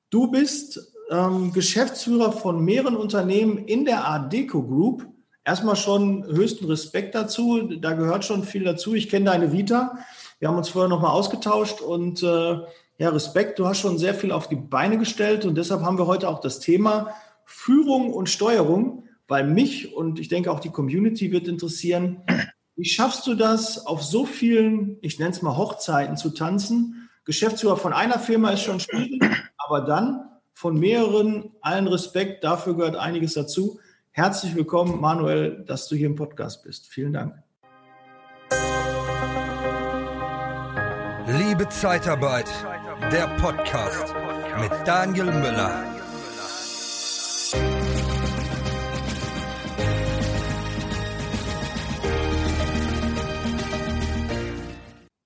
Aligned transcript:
du 0.09 0.29
bist 0.29 0.93
ähm, 1.09 1.51
Geschäftsführer 1.53 2.31
von 2.31 2.63
mehreren 2.63 2.95
Unternehmen 2.95 3.57
in 3.57 3.85
der 3.85 4.07
Adeco 4.07 4.61
Group. 4.61 5.07
Erstmal 5.43 5.75
schon 5.75 6.25
höchsten 6.25 6.65
Respekt 6.65 7.15
dazu. 7.15 7.63
Da 7.79 7.93
gehört 7.93 8.23
schon 8.25 8.43
viel 8.43 8.63
dazu. 8.63 8.93
Ich 8.93 9.09
kenne 9.09 9.25
deine 9.25 9.51
Vita. 9.51 9.97
Wir 10.39 10.49
haben 10.49 10.57
uns 10.57 10.69
vorher 10.69 10.89
nochmal 10.89 11.11
ausgetauscht 11.11 11.81
und 11.81 12.21
äh, 12.21 12.59
ja, 12.97 13.09
Respekt, 13.09 13.59
du 13.59 13.65
hast 13.65 13.79
schon 13.79 13.97
sehr 13.97 14.13
viel 14.13 14.31
auf 14.31 14.47
die 14.47 14.55
Beine 14.55 14.97
gestellt 14.97 15.45
und 15.45 15.55
deshalb 15.55 15.81
haben 15.81 15.97
wir 15.97 16.05
heute 16.05 16.29
auch 16.29 16.39
das 16.39 16.59
Thema 16.59 17.15
Führung 17.45 18.13
und 18.13 18.29
Steuerung, 18.29 19.03
weil 19.33 19.47
mich 19.47 19.95
und 19.95 20.19
ich 20.19 20.27
denke 20.27 20.51
auch 20.51 20.59
die 20.59 20.69
Community 20.69 21.31
wird 21.31 21.47
interessieren, 21.47 22.21
wie 22.75 22.85
schaffst 22.85 23.25
du 23.25 23.33
das, 23.33 23.83
auf 23.83 24.03
so 24.03 24.27
vielen, 24.27 24.99
ich 25.01 25.17
nenne 25.17 25.31
es 25.31 25.41
mal 25.41 25.57
Hochzeiten 25.57 26.17
zu 26.17 26.29
tanzen? 26.29 27.09
Geschäftsführer 27.25 27.77
von 27.77 27.93
einer 27.93 28.19
Firma 28.19 28.51
ist 28.51 28.61
schon 28.61 28.79
schwierig, 28.79 29.23
aber 29.57 29.81
dann 29.81 30.21
von 30.53 30.77
mehreren, 30.79 31.49
allen 31.61 31.87
Respekt, 31.87 32.43
dafür 32.43 32.75
gehört 32.75 32.95
einiges 32.95 33.33
dazu. 33.33 33.79
Herzlich 34.11 34.53
willkommen, 34.53 35.01
Manuel, 35.01 35.63
dass 35.65 35.87
du 35.87 35.95
hier 35.95 36.05
im 36.05 36.15
Podcast 36.15 36.63
bist. 36.63 36.89
Vielen 36.89 37.13
Dank. 37.13 37.33
Liebe 41.25 41.67
Zeitarbeit 41.69 42.51
der 43.11 43.25
Podcast 43.39 44.13
mit 44.61 44.71
Daniel 44.85 45.25
Müller. 45.25 45.92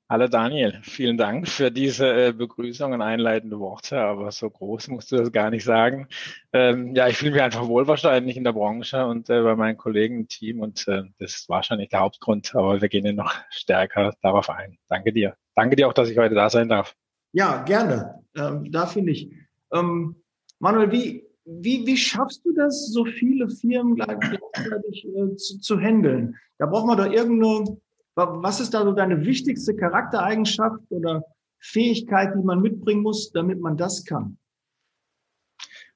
Hallo 0.10 0.30
Daniel, 0.30 0.80
vielen 0.84 1.18
Dank 1.18 1.50
für 1.50 1.70
diese 1.70 2.28
äh, 2.28 2.32
Begrüßung 2.32 2.94
und 2.94 3.02
einleitende 3.02 3.60
Worte, 3.60 4.00
aber 4.00 4.32
so 4.32 4.50
groß 4.50 4.88
musst 4.88 5.12
du 5.12 5.18
das 5.18 5.34
gar 5.34 5.50
nicht 5.50 5.66
sagen. 5.66 6.08
Ähm, 6.54 6.96
ja, 6.96 7.10
ich 7.10 7.18
fühle 7.18 7.32
mich 7.32 7.42
einfach 7.42 7.68
wohlwahrscheinlich 7.68 8.38
in 8.38 8.46
der 8.46 8.54
Branche 8.54 9.06
und 9.06 9.30
äh, 9.30 9.42
bei 9.42 9.58
meinen 9.58 9.76
Kollegen 9.76 10.20
im 10.20 10.28
Team 10.30 10.62
und 10.62 10.88
äh, 10.88 11.04
das 11.20 11.36
ist 11.36 11.50
wahrscheinlich 11.50 11.90
der 11.90 12.00
Hauptgrund, 12.00 12.56
aber 12.56 12.82
wir 12.82 12.88
gehen 12.88 13.18
noch 13.18 13.34
stärker 13.50 14.14
darauf 14.22 14.50
ein. 14.50 14.78
Danke 14.88 15.12
dir. 15.12 15.36
Danke 15.58 15.76
dir 15.76 15.90
auch, 15.90 15.94
dass 15.94 16.10
ich 16.10 16.18
heute 16.18 16.36
da 16.36 16.50
sein 16.50 16.70
darf. 16.70 16.96
Ja, 17.34 17.64
gerne. 17.64 18.24
Ähm, 18.38 18.72
dafür 18.72 19.02
nicht. 19.02 19.34
Ähm, 19.74 20.16
Manuel, 20.60 20.90
wie, 20.90 21.26
wie, 21.44 21.86
wie 21.86 21.98
schaffst 21.98 22.46
du 22.46 22.54
das, 22.54 22.94
so 22.94 23.04
viele 23.04 23.50
Firmen 23.50 23.96
gleichzeitig 23.96 25.06
äh, 25.06 25.36
zu, 25.36 25.60
zu 25.60 25.78
handeln? 25.78 26.38
Da 26.60 26.66
braucht 26.66 26.88
man 26.88 26.98
doch 26.98 27.12
irgendeine, 27.12 27.78
was 28.18 28.60
ist 28.60 28.74
da 28.74 28.84
so 28.84 28.92
deine 28.94 29.26
wichtigste 29.26 29.76
Charaktereigenschaft 29.76 30.82
oder 30.90 31.24
Fähigkeit, 31.60 32.34
die 32.36 32.44
man 32.44 32.62
mitbringen 32.62 33.02
muss, 33.02 33.32
damit 33.32 33.60
man 33.60 33.78
das 33.78 34.04
kann? 34.04 34.38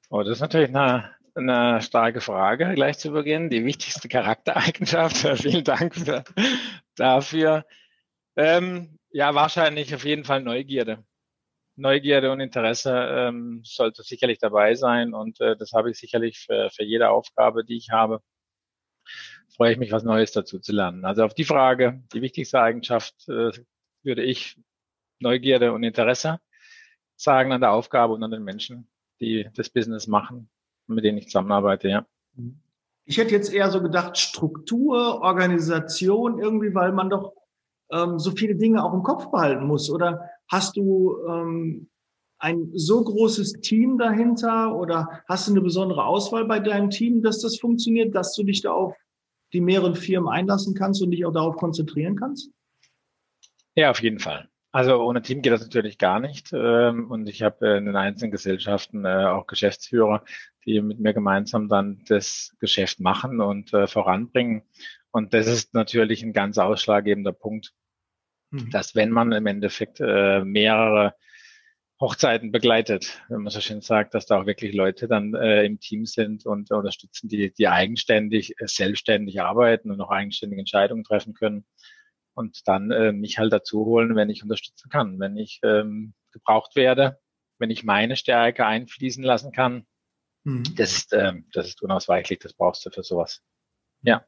Oh, 0.10 0.22
das 0.24 0.34
ist 0.34 0.42
natürlich 0.42 0.70
eine, 0.70 1.10
eine 1.36 1.82
starke 1.82 2.22
Frage 2.22 2.74
gleich 2.76 3.00
zu 3.00 3.12
Beginn. 3.12 3.50
Die 3.50 3.66
wichtigste 3.66 4.08
Charaktereigenschaft. 4.08 5.18
Vielen 5.42 5.64
Dank 5.64 5.96
für, 5.96 6.24
dafür. 6.96 7.66
Ähm, 8.36 9.00
ja, 9.12 9.34
wahrscheinlich 9.34 9.94
auf 9.96 10.06
jeden 10.06 10.24
Fall 10.24 10.42
Neugierde. 10.42 11.04
Neugierde 11.76 12.32
und 12.32 12.40
Interesse 12.42 12.94
ähm, 12.94 13.62
sollte 13.64 14.04
sicherlich 14.04 14.40
dabei 14.40 14.76
sein 14.76 15.14
und 15.14 15.40
äh, 15.40 15.56
das 15.56 15.72
habe 15.72 15.90
ich 15.90 15.98
sicherlich 15.98 16.40
für, 16.40 16.70
für 16.70 16.84
jede 16.84 17.10
Aufgabe, 17.10 17.64
die 17.64 17.78
ich 17.78 17.90
habe. 17.92 18.22
Freue 19.56 19.74
ich 19.74 19.78
mich, 19.78 19.92
was 19.92 20.04
Neues 20.04 20.32
dazu 20.32 20.60
zu 20.60 20.74
lernen. 20.74 21.06
Also 21.06 21.24
auf 21.24 21.34
die 21.34 21.44
Frage, 21.44 22.04
die 22.14 22.22
wichtigste 22.22 22.62
Eigenschaft, 22.62 23.28
äh, 23.28 23.52
würde 24.04 24.24
ich 24.24 24.58
Neugierde 25.20 25.74
und 25.74 25.84
Interesse 25.84 26.40
sagen 27.16 27.52
an 27.52 27.62
der 27.62 27.72
Aufgabe 27.72 28.14
und 28.14 28.24
an 28.24 28.32
den 28.32 28.44
Menschen, 28.44 28.90
die 29.20 29.48
das 29.54 29.70
Business 29.70 30.08
machen, 30.08 30.50
mit 30.88 31.04
denen 31.04 31.20
ich 31.20 31.28
zusammenarbeite, 31.28 31.90
ja. 31.90 32.06
Ich 33.06 33.18
hätte 33.18 33.36
jetzt 33.36 33.54
eher 33.54 33.70
so 33.70 33.82
gedacht, 33.82 34.18
Struktur, 34.18 35.22
Organisation 35.22 36.40
irgendwie, 36.40 36.74
weil 36.74 36.92
man 36.92 37.10
doch 37.10 37.34
ähm, 37.92 38.20
so 38.20 38.32
viele 38.32 38.56
Dinge 38.56 38.84
auch 38.84 38.94
im 38.94 39.04
Kopf 39.04 39.30
behalten 39.30 39.66
muss? 39.66 39.90
Oder 39.90 40.30
hast 40.48 40.78
du 40.78 41.18
ähm, 41.28 41.90
ein 42.40 42.72
so 42.74 43.04
großes 43.04 43.54
Team 43.62 43.98
dahinter 43.98 44.76
oder 44.76 45.22
hast 45.28 45.48
du 45.48 45.52
eine 45.52 45.62
besondere 45.62 46.06
Auswahl 46.06 46.46
bei 46.46 46.60
deinem 46.60 46.90
Team, 46.90 47.22
dass 47.22 47.40
das 47.42 47.60
funktioniert, 47.60 48.16
dass 48.16 48.34
du 48.34 48.44
dich 48.44 48.62
da 48.62 48.72
auf 48.72 48.96
die 49.54 49.62
mehreren 49.62 49.96
Firmen 49.96 50.30
einlassen 50.30 50.76
kannst 50.76 51.02
und 51.02 51.12
dich 51.12 51.26
auch 51.26 51.34
darauf 51.34 51.56
konzentrieren 51.58 52.16
kannst? 52.16 52.52
Ja, 53.76 53.92
auf 53.92 54.02
jeden 54.02 54.20
Fall. 54.20 54.50
Also 54.72 55.02
ohne 55.04 55.22
Team 55.22 55.42
geht 55.42 55.52
das 55.52 55.62
natürlich 55.62 55.98
gar 55.98 56.20
nicht. 56.20 56.52
Ähm, 56.54 57.12
und 57.12 57.28
ich 57.28 57.42
habe 57.42 57.78
in 57.78 57.86
den 57.86 57.96
einzelnen 57.96 58.32
Gesellschaften 58.32 59.06
äh, 59.06 59.26
auch 59.26 59.48
Geschäftsführer, 59.48 60.24
die 60.66 60.82
mit 60.82 61.00
mir 61.00 61.14
gemeinsam 61.14 61.68
dann 61.68 62.04
das 62.08 62.56
Geschäft 62.60 63.00
machen 63.00 63.42
und 63.42 63.74
äh, 63.74 63.88
voranbringen. 63.88 64.64
Und 65.12 65.34
das 65.34 65.48
ist 65.48 65.74
natürlich 65.74 66.24
ein 66.24 66.32
ganz 66.32 66.58
ausschlaggebender 66.58 67.34
Punkt, 67.34 67.74
Mhm. 68.52 68.70
dass 68.70 68.96
wenn 68.96 69.12
man 69.12 69.32
im 69.32 69.48
Endeffekt 69.48 70.00
äh, 70.02 70.44
mehrere 70.44 71.16
Hochzeiten 72.02 72.52
begleitet, 72.52 73.22
wenn 73.30 73.44
man 73.44 73.52
so 73.52 73.62
schön 73.62 73.82
sagt, 73.82 74.16
dass 74.16 74.26
da 74.26 74.42
auch 74.42 74.48
wirklich 74.48 74.74
Leute 74.74 75.08
dann 75.08 75.36
äh, 75.36 75.64
im 75.64 75.80
Team 75.80 76.08
sind 76.08 76.48
und 76.48 76.72
unterstützen, 76.72 77.30
die, 77.30 77.54
die 77.54 77.68
eigenständig, 77.68 78.60
äh, 78.60 78.66
selbstständig 78.66 79.40
arbeiten 79.40 79.92
und 79.92 80.02
auch 80.02 80.10
eigenständige 80.10 80.60
Entscheidungen 80.60 81.04
treffen 81.04 81.36
können 81.36 81.64
und 82.34 82.68
dann 82.68 82.90
äh, 82.90 83.12
mich 83.12 83.38
halt 83.38 83.54
dazu 83.54 83.86
holen, 83.86 84.16
wenn 84.16 84.32
ich 84.32 84.42
unterstützen 84.42 84.90
kann, 84.90 85.20
wenn 85.20 85.38
ich 85.38 85.60
ähm, 85.64 86.16
gebraucht 86.32 86.76
werde, 86.76 87.20
wenn 87.60 87.70
ich 87.70 87.84
meine 87.84 88.16
Stärke 88.16 88.66
einfließen 88.66 89.24
lassen 89.24 89.52
kann. 89.52 89.86
Mhm. 90.44 90.64
Das 90.76 90.94
ist, 90.94 91.14
ähm, 91.14 91.46
das 91.54 91.68
ist 91.68 91.84
unausweichlich, 91.84 92.40
das 92.40 92.54
brauchst 92.54 92.84
du 92.84 92.90
für 92.90 93.04
sowas. 93.04 93.44
Ja. 94.02 94.26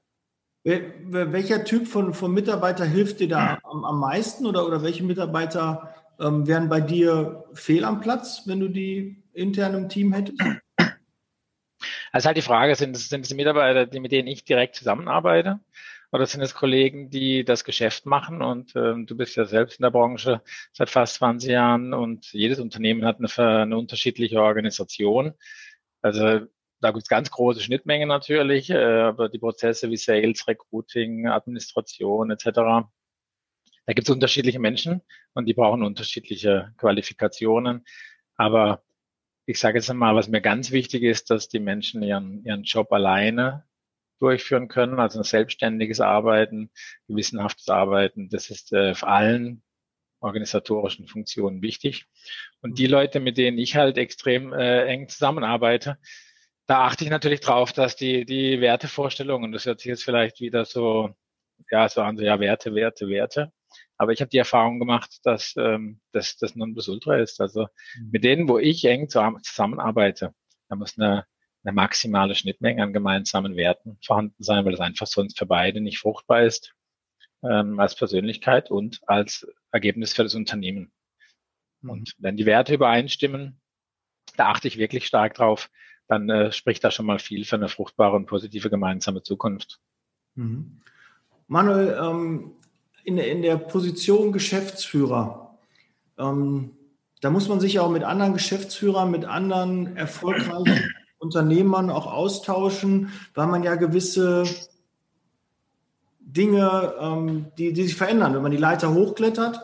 Welcher 0.64 1.66
Typ 1.66 1.88
von, 1.88 2.14
von 2.14 2.32
Mitarbeiter 2.32 2.86
hilft 2.86 3.20
dir 3.20 3.30
da 3.30 3.58
am, 3.64 3.84
am 3.84 4.00
meisten 4.00 4.46
oder, 4.46 4.68
oder 4.68 4.84
welche 4.84 5.04
Mitarbeiter 5.04 6.03
ähm, 6.20 6.48
wären 6.48 6.70
bei 6.70 6.82
dir 6.82 7.46
fehl 7.54 7.84
am 7.86 8.02
Platz, 8.02 8.44
wenn 8.46 8.60
du 8.60 8.68
die 8.68 9.24
intern 9.34 9.76
im 9.76 9.90
Team 9.90 10.14
hättest? 10.14 10.40
Also 12.12 12.28
halt 12.28 12.38
die 12.38 12.44
Frage, 12.44 12.76
sind 12.76 12.96
es, 12.96 13.10
sind 13.10 13.26
es 13.26 13.34
Mitarbeiter, 13.34 13.88
die, 13.88 14.00
mit 14.00 14.12
denen 14.12 14.28
ich 14.28 14.46
direkt 14.46 14.76
zusammenarbeite? 14.76 15.60
Oder 16.12 16.28
sind 16.28 16.42
es 16.42 16.54
Kollegen, 16.54 17.10
die 17.10 17.44
das 17.44 17.64
Geschäft 17.64 18.06
machen? 18.06 18.44
Und 18.44 18.76
ähm, 18.76 19.08
du 19.08 19.18
bist 19.18 19.36
ja 19.36 19.46
selbst 19.46 19.80
in 19.80 19.84
der 19.84 19.90
Branche 19.90 20.44
seit 20.72 20.92
fast 20.92 21.16
20 21.16 21.50
Jahren 21.50 21.92
und 21.92 22.32
jedes 22.32 22.60
Unternehmen 22.60 23.04
hat 23.04 23.18
eine, 23.18 23.62
eine 23.64 23.78
unterschiedliche 23.78 24.40
Organisation. 24.40 25.34
Also 26.04 26.42
da 26.82 26.92
gibt 26.92 27.04
es 27.04 27.10
ganz 27.10 27.32
große 27.32 27.62
Schnittmengen 27.62 28.10
natürlich, 28.10 28.70
äh, 28.70 28.76
aber 28.76 29.28
die 29.30 29.40
Prozesse 29.40 29.90
wie 29.90 29.98
Sales, 29.98 30.48
Recruiting, 30.48 31.28
Administration 31.28 32.30
etc. 32.30 32.86
Da 33.86 33.94
gibt 33.94 34.08
es 34.08 34.14
unterschiedliche 34.14 34.60
Menschen 34.60 35.02
und 35.34 35.46
die 35.46 35.54
brauchen 35.54 35.84
unterschiedliche 35.84 36.74
Qualifikationen. 36.78 37.86
Aber 38.36 38.84
ich 39.46 39.60
sage 39.60 39.78
jetzt 39.78 39.90
einmal, 39.90 40.16
was 40.16 40.30
mir 40.30 40.42
ganz 40.42 40.72
wichtig 40.72 41.04
ist, 41.04 41.30
dass 41.30 41.50
die 41.50 41.60
Menschen 41.60 42.02
ihren, 42.02 42.44
ihren 42.46 42.64
Job 42.64 42.92
alleine 42.94 43.66
durchführen 44.20 44.70
können, 44.70 45.00
also 45.00 45.20
ein 45.20 45.26
selbstständiges 45.26 46.00
Arbeiten, 46.00 46.72
gewissenhaftes 47.08 47.68
Arbeiten. 47.68 48.30
Das 48.30 48.50
ist 48.50 48.72
äh, 48.72 48.96
für 48.96 49.08
allen 49.08 49.64
organisatorischen 50.22 51.08
Funktionen 51.08 51.62
wichtig. 51.62 52.06
Und 52.62 52.80
die 52.80 52.88
Leute, 52.88 53.20
mit 53.20 53.38
denen 53.38 53.58
ich 53.58 53.76
halt 53.76 53.98
extrem 53.98 54.54
äh, 54.54 54.86
eng 54.86 55.10
zusammenarbeite, 55.10 55.98
da 56.66 56.86
achte 56.86 57.04
ich 57.04 57.10
natürlich 57.10 57.42
drauf, 57.42 57.74
dass 57.74 57.98
die, 57.98 58.26
die 58.26 58.62
Wertevorstellungen, 58.62 59.52
das 59.52 59.66
hört 59.66 59.82
sich 59.82 59.90
jetzt 59.90 60.06
vielleicht 60.06 60.40
wieder 60.40 60.64
so, 60.64 61.14
ja, 61.70 61.90
so 61.90 62.02
an, 62.02 62.16
so, 62.16 62.24
ja, 62.24 62.40
Werte, 62.40 62.74
Werte, 62.74 63.10
Werte. 63.10 63.52
Aber 63.98 64.12
ich 64.12 64.22
habe 64.22 64.30
die 64.30 64.38
Erfahrung 64.38 64.80
gemacht, 64.80 65.20
dass 65.24 65.54
ähm, 65.58 66.00
das, 66.12 66.38
das 66.38 66.56
Nonplusultra 66.56 67.18
ist. 67.18 67.42
Also 67.42 67.68
mhm. 67.98 68.10
mit 68.12 68.24
denen, 68.24 68.48
wo 68.48 68.58
ich 68.58 68.84
eng 68.86 69.10
zusammenarbeite, 69.10 70.34
da 70.70 70.76
muss 70.76 70.98
eine, 70.98 71.26
eine 71.64 71.74
maximale 71.74 72.36
Schnittmenge 72.36 72.84
an 72.84 72.94
gemeinsamen 72.94 73.56
Werten 73.56 73.98
vorhanden 74.04 74.44
sein, 74.44 74.66
weil 74.66 74.72
das 74.72 74.82
einfach 74.82 75.08
sonst 75.08 75.38
für 75.38 75.46
beide 75.46 75.82
nicht 75.82 76.00
fruchtbar 76.00 76.44
ist. 76.44 76.74
ähm, 77.44 77.80
als 77.80 77.96
Persönlichkeit 77.96 78.72
und 78.72 79.02
als 79.08 79.48
Ergebnis 79.72 80.14
für 80.14 80.24
das 80.24 80.36
Unternehmen. 80.36 80.92
Mhm. 81.82 81.90
Und 81.90 82.16
wenn 82.18 82.38
die 82.38 82.46
Werte 82.46 82.74
übereinstimmen, 82.74 83.62
da 84.38 84.48
achte 84.48 84.68
ich 84.68 84.78
wirklich 84.78 85.06
stark 85.06 85.36
drauf, 85.36 85.70
dann 86.08 86.30
äh, 86.30 86.52
spricht 86.52 86.84
da 86.84 86.92
schon 86.92 87.06
mal 87.06 87.20
viel 87.20 87.46
für 87.46 87.56
eine 87.56 87.70
fruchtbare 87.70 88.16
und 88.16 88.26
positive 88.26 88.70
gemeinsame 88.70 89.24
Zukunft. 89.24 89.80
Mhm. 90.36 90.82
Manuel, 91.48 91.98
ähm, 92.02 92.56
in, 93.04 93.18
in 93.18 93.42
der 93.42 93.58
Position 93.58 94.32
Geschäftsführer, 94.32 95.58
ähm, 96.18 96.72
da 97.22 97.30
muss 97.30 97.48
man 97.48 97.60
sich 97.60 97.80
auch 97.80 97.90
mit 97.90 98.04
anderen 98.04 98.34
Geschäftsführern, 98.34 99.10
mit 99.10 99.26
anderen 99.26 99.96
erfolgreichen 99.96 100.92
Unternehmern 101.20 101.90
auch 101.90 102.06
austauschen, 102.06 103.10
weil 103.34 103.48
man 103.48 103.64
ja 103.64 103.76
gewisse 103.76 104.44
Dinge, 106.20 106.94
ähm, 107.00 107.46
die, 107.58 107.72
die 107.72 107.84
sich 107.84 107.96
verändern. 107.96 108.34
Wenn 108.34 108.42
man 108.42 108.52
die 108.52 108.58
Leiter 108.58 108.94
hochklettert, 108.94 109.62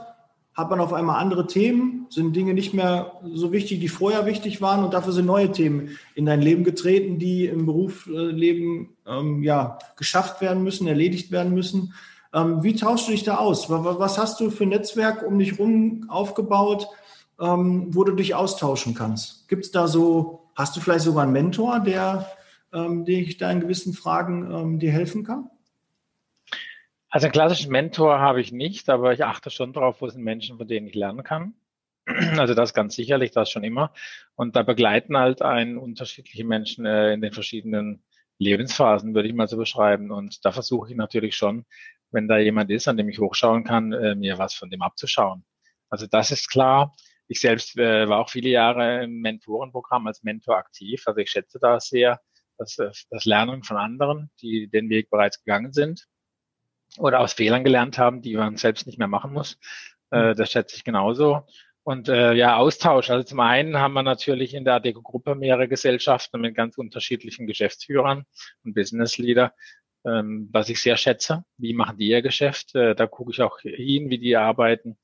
hat 0.53 0.69
man 0.69 0.79
auf 0.81 0.93
einmal 0.93 1.21
andere 1.21 1.47
Themen, 1.47 2.07
sind 2.09 2.35
Dinge 2.35 2.53
nicht 2.53 2.73
mehr 2.73 3.13
so 3.33 3.51
wichtig, 3.51 3.79
die 3.79 3.87
vorher 3.87 4.25
wichtig 4.25 4.61
waren 4.61 4.83
und 4.83 4.93
dafür 4.93 5.13
sind 5.13 5.25
neue 5.25 5.51
Themen 5.51 5.97
in 6.15 6.25
dein 6.25 6.41
Leben 6.41 6.63
getreten, 6.63 7.17
die 7.17 7.45
im 7.45 7.65
Berufsleben 7.65 8.89
ähm, 9.07 9.43
ja, 9.43 9.79
geschafft 9.95 10.41
werden 10.41 10.63
müssen, 10.63 10.87
erledigt 10.87 11.31
werden 11.31 11.53
müssen. 11.53 11.93
Ähm, 12.33 12.63
wie 12.63 12.75
tauschst 12.75 13.07
du 13.07 13.11
dich 13.11 13.23
da 13.23 13.37
aus? 13.37 13.69
Was 13.69 14.17
hast 14.17 14.39
du 14.39 14.49
für 14.49 14.63
ein 14.63 14.69
Netzwerk 14.69 15.23
um 15.23 15.39
dich 15.39 15.53
herum 15.53 16.05
aufgebaut, 16.09 16.87
ähm, 17.39 17.93
wo 17.95 18.03
du 18.03 18.13
dich 18.13 18.35
austauschen 18.35 18.93
kannst? 18.93 19.47
Gibt 19.47 19.65
es 19.65 19.71
da 19.71 19.87
so, 19.87 20.51
hast 20.55 20.75
du 20.75 20.81
vielleicht 20.81 21.05
sogar 21.05 21.23
einen 21.23 21.33
Mentor, 21.33 21.79
der 21.79 22.29
ähm, 22.73 23.05
dich 23.05 23.37
da 23.37 23.51
in 23.51 23.61
gewissen 23.61 23.93
Fragen 23.93 24.79
dir 24.79 24.91
helfen 24.91 25.23
kann? 25.23 25.49
Also 27.09 27.25
einen 27.25 27.33
klassischen 27.33 27.71
Mentor 27.71 28.19
habe 28.19 28.39
ich 28.39 28.51
nicht, 28.51 28.87
aber 28.89 29.13
ich 29.13 29.23
achte 29.23 29.49
schon 29.49 29.73
darauf, 29.73 30.01
wo 30.01 30.07
sind 30.07 30.23
Menschen, 30.23 30.57
von 30.57 30.67
denen 30.67 30.87
ich 30.87 30.95
lernen 30.95 31.23
kann. 31.23 31.55
Also 32.37 32.53
das 32.53 32.73
ganz 32.73 32.95
sicherlich, 32.95 33.31
das 33.31 33.51
schon 33.51 33.63
immer. 33.63 33.93
Und 34.35 34.55
da 34.55 34.63
begleiten 34.63 35.17
halt 35.17 35.41
einen 35.41 35.77
unterschiedliche 35.77 36.43
Menschen 36.43 36.85
äh, 36.85 37.13
in 37.13 37.21
den 37.21 37.33
verschiedenen 37.33 38.03
Lebensphasen, 38.39 39.13
würde 39.13 39.27
ich 39.27 39.35
mal 39.35 39.47
so 39.47 39.57
beschreiben. 39.57 40.11
Und 40.11 40.43
da 40.45 40.51
versuche 40.51 40.89
ich 40.89 40.95
natürlich 40.95 41.35
schon, 41.35 41.65
wenn 42.11 42.27
da 42.27 42.37
jemand 42.37 42.71
ist, 42.71 42.87
an 42.87 42.97
dem 42.97 43.09
ich 43.09 43.19
hochschauen 43.19 43.63
kann, 43.63 43.93
äh, 43.93 44.15
mir 44.15 44.37
was 44.37 44.53
von 44.53 44.69
dem 44.69 44.81
abzuschauen. 44.81 45.45
Also 45.89 46.07
das 46.07 46.31
ist 46.31 46.49
klar. 46.49 46.95
Ich 47.27 47.39
selbst 47.39 47.77
äh, 47.77 48.09
war 48.09 48.19
auch 48.19 48.29
viele 48.29 48.49
Jahre 48.49 49.03
im 49.03 49.21
Mentorenprogramm 49.21 50.07
als 50.07 50.23
Mentor 50.23 50.57
aktiv. 50.57 51.03
Also 51.05 51.19
ich 51.19 51.29
schätze 51.29 51.59
da 51.59 51.79
sehr 51.79 52.19
das, 52.57 52.77
äh, 52.79 52.91
das 53.09 53.25
Lernen 53.25 53.63
von 53.63 53.77
anderen, 53.77 54.31
die 54.41 54.67
den 54.67 54.89
Weg 54.89 55.09
bereits 55.09 55.43
gegangen 55.43 55.71
sind 55.71 56.07
oder 56.97 57.19
aus 57.19 57.33
Fehlern 57.33 57.63
gelernt 57.63 57.97
haben, 57.97 58.21
die 58.21 58.35
man 58.35 58.57
selbst 58.57 58.87
nicht 58.87 58.97
mehr 58.97 59.07
machen 59.07 59.31
muss. 59.31 59.59
Äh, 60.11 60.31
mhm. 60.31 60.35
das 60.35 60.51
schätze 60.51 60.75
ich 60.75 60.83
genauso. 60.83 61.45
Und 61.83 62.09
äh, 62.09 62.33
ja, 62.33 62.57
Austausch. 62.57 63.09
Also 63.09 63.23
zum 63.23 63.39
einen 63.39 63.77
haben 63.77 63.93
wir 63.93 64.03
natürlich 64.03 64.53
in 64.53 64.65
der 64.65 64.75
Adeco-Gruppe 64.75 65.35
mehrere 65.35 65.67
Gesellschaften 65.67 66.41
mit 66.41 66.53
ganz 66.53 66.77
unterschiedlichen 66.77 67.47
Geschäftsführern 67.47 68.25
und 68.63 68.75
Business 68.75 69.17
Leader, 69.17 69.53
ähm, 70.05 70.49
was 70.51 70.69
ich 70.69 70.81
sehr 70.81 70.97
schätze. 70.97 71.43
Wie 71.57 71.73
machen 71.73 71.97
die 71.97 72.09
ihr 72.09 72.21
Geschäft? 72.21 72.75
Äh, 72.75 72.95
da 72.95 73.07
gucke 73.07 73.31
ich 73.31 73.41
auch 73.41 73.59
hin, 73.59 74.09
wie 74.09 74.19
die 74.19 74.35
arbeiten, 74.35 74.97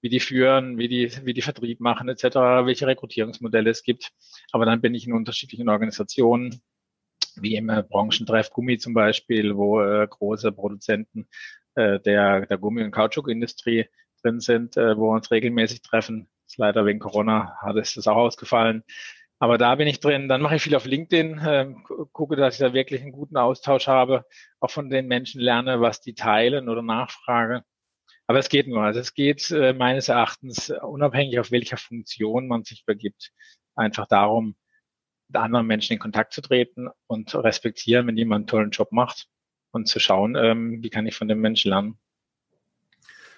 wie 0.00 0.08
die 0.08 0.20
führen, 0.20 0.78
wie 0.78 0.88
die, 0.88 1.10
wie 1.24 1.34
die 1.34 1.42
Vertrieb 1.42 1.80
machen 1.80 2.08
etc., 2.08 2.24
welche 2.66 2.86
Rekrutierungsmodelle 2.86 3.70
es 3.70 3.82
gibt. 3.82 4.12
Aber 4.52 4.66
dann 4.66 4.80
bin 4.80 4.94
ich 4.94 5.06
in 5.06 5.12
unterschiedlichen 5.12 5.68
Organisationen, 5.68 6.60
wie 7.36 7.56
im 7.56 7.68
äh, 7.68 7.82
Branchentreff 7.82 8.50
Gummi 8.50 8.78
zum 8.78 8.94
Beispiel, 8.94 9.56
wo 9.56 9.80
äh, 9.80 10.06
große 10.08 10.52
Produzenten 10.52 11.28
äh, 11.74 12.00
der, 12.00 12.46
der 12.46 12.58
Gummi- 12.58 12.84
und 12.84 12.90
Kautschukindustrie 12.90 13.86
drin 14.22 14.40
sind, 14.40 14.76
äh, 14.76 14.96
wo 14.96 15.10
wir 15.10 15.16
uns 15.16 15.30
regelmäßig 15.30 15.82
treffen. 15.82 16.28
Ist 16.46 16.58
leider 16.58 16.84
wegen 16.84 16.98
Corona 16.98 17.56
hat 17.60 17.76
es 17.76 17.94
das 17.94 18.06
auch 18.06 18.16
ausgefallen. 18.16 18.84
Aber 19.38 19.58
da 19.58 19.74
bin 19.74 19.88
ich 19.88 20.00
drin. 20.00 20.28
Dann 20.28 20.40
mache 20.40 20.56
ich 20.56 20.62
viel 20.62 20.74
auf 20.74 20.86
LinkedIn, 20.86 21.38
äh, 21.38 21.74
gucke, 22.12 22.36
dass 22.36 22.54
ich 22.54 22.60
da 22.60 22.72
wirklich 22.72 23.02
einen 23.02 23.12
guten 23.12 23.36
Austausch 23.36 23.88
habe, 23.88 24.24
auch 24.60 24.70
von 24.70 24.90
den 24.90 25.06
Menschen 25.06 25.40
lerne, 25.40 25.80
was 25.80 26.00
die 26.00 26.14
teilen 26.14 26.68
oder 26.68 26.82
nachfrage. 26.82 27.64
Aber 28.26 28.38
es 28.38 28.48
geht 28.48 28.68
nur. 28.68 28.82
Also 28.82 29.00
es 29.00 29.14
geht 29.14 29.50
äh, 29.50 29.72
meines 29.74 30.08
Erachtens 30.08 30.70
unabhängig 30.70 31.38
auf 31.40 31.50
welcher 31.50 31.76
Funktion 31.76 32.48
man 32.48 32.64
sich 32.64 32.84
begibt, 32.86 33.32
einfach 33.74 34.06
darum, 34.06 34.56
mit 35.28 35.36
anderen 35.36 35.66
Menschen 35.66 35.94
in 35.94 35.98
Kontakt 35.98 36.32
zu 36.32 36.40
treten 36.40 36.88
und 37.06 37.34
respektieren, 37.34 38.06
wenn 38.06 38.16
jemand 38.16 38.42
einen 38.42 38.46
tollen 38.46 38.70
Job 38.70 38.92
macht 38.92 39.28
und 39.72 39.88
zu 39.88 40.00
schauen, 40.00 40.36
ähm, 40.36 40.82
wie 40.82 40.90
kann 40.90 41.06
ich 41.06 41.16
von 41.16 41.28
dem 41.28 41.40
Menschen 41.40 41.70
lernen. 41.70 41.98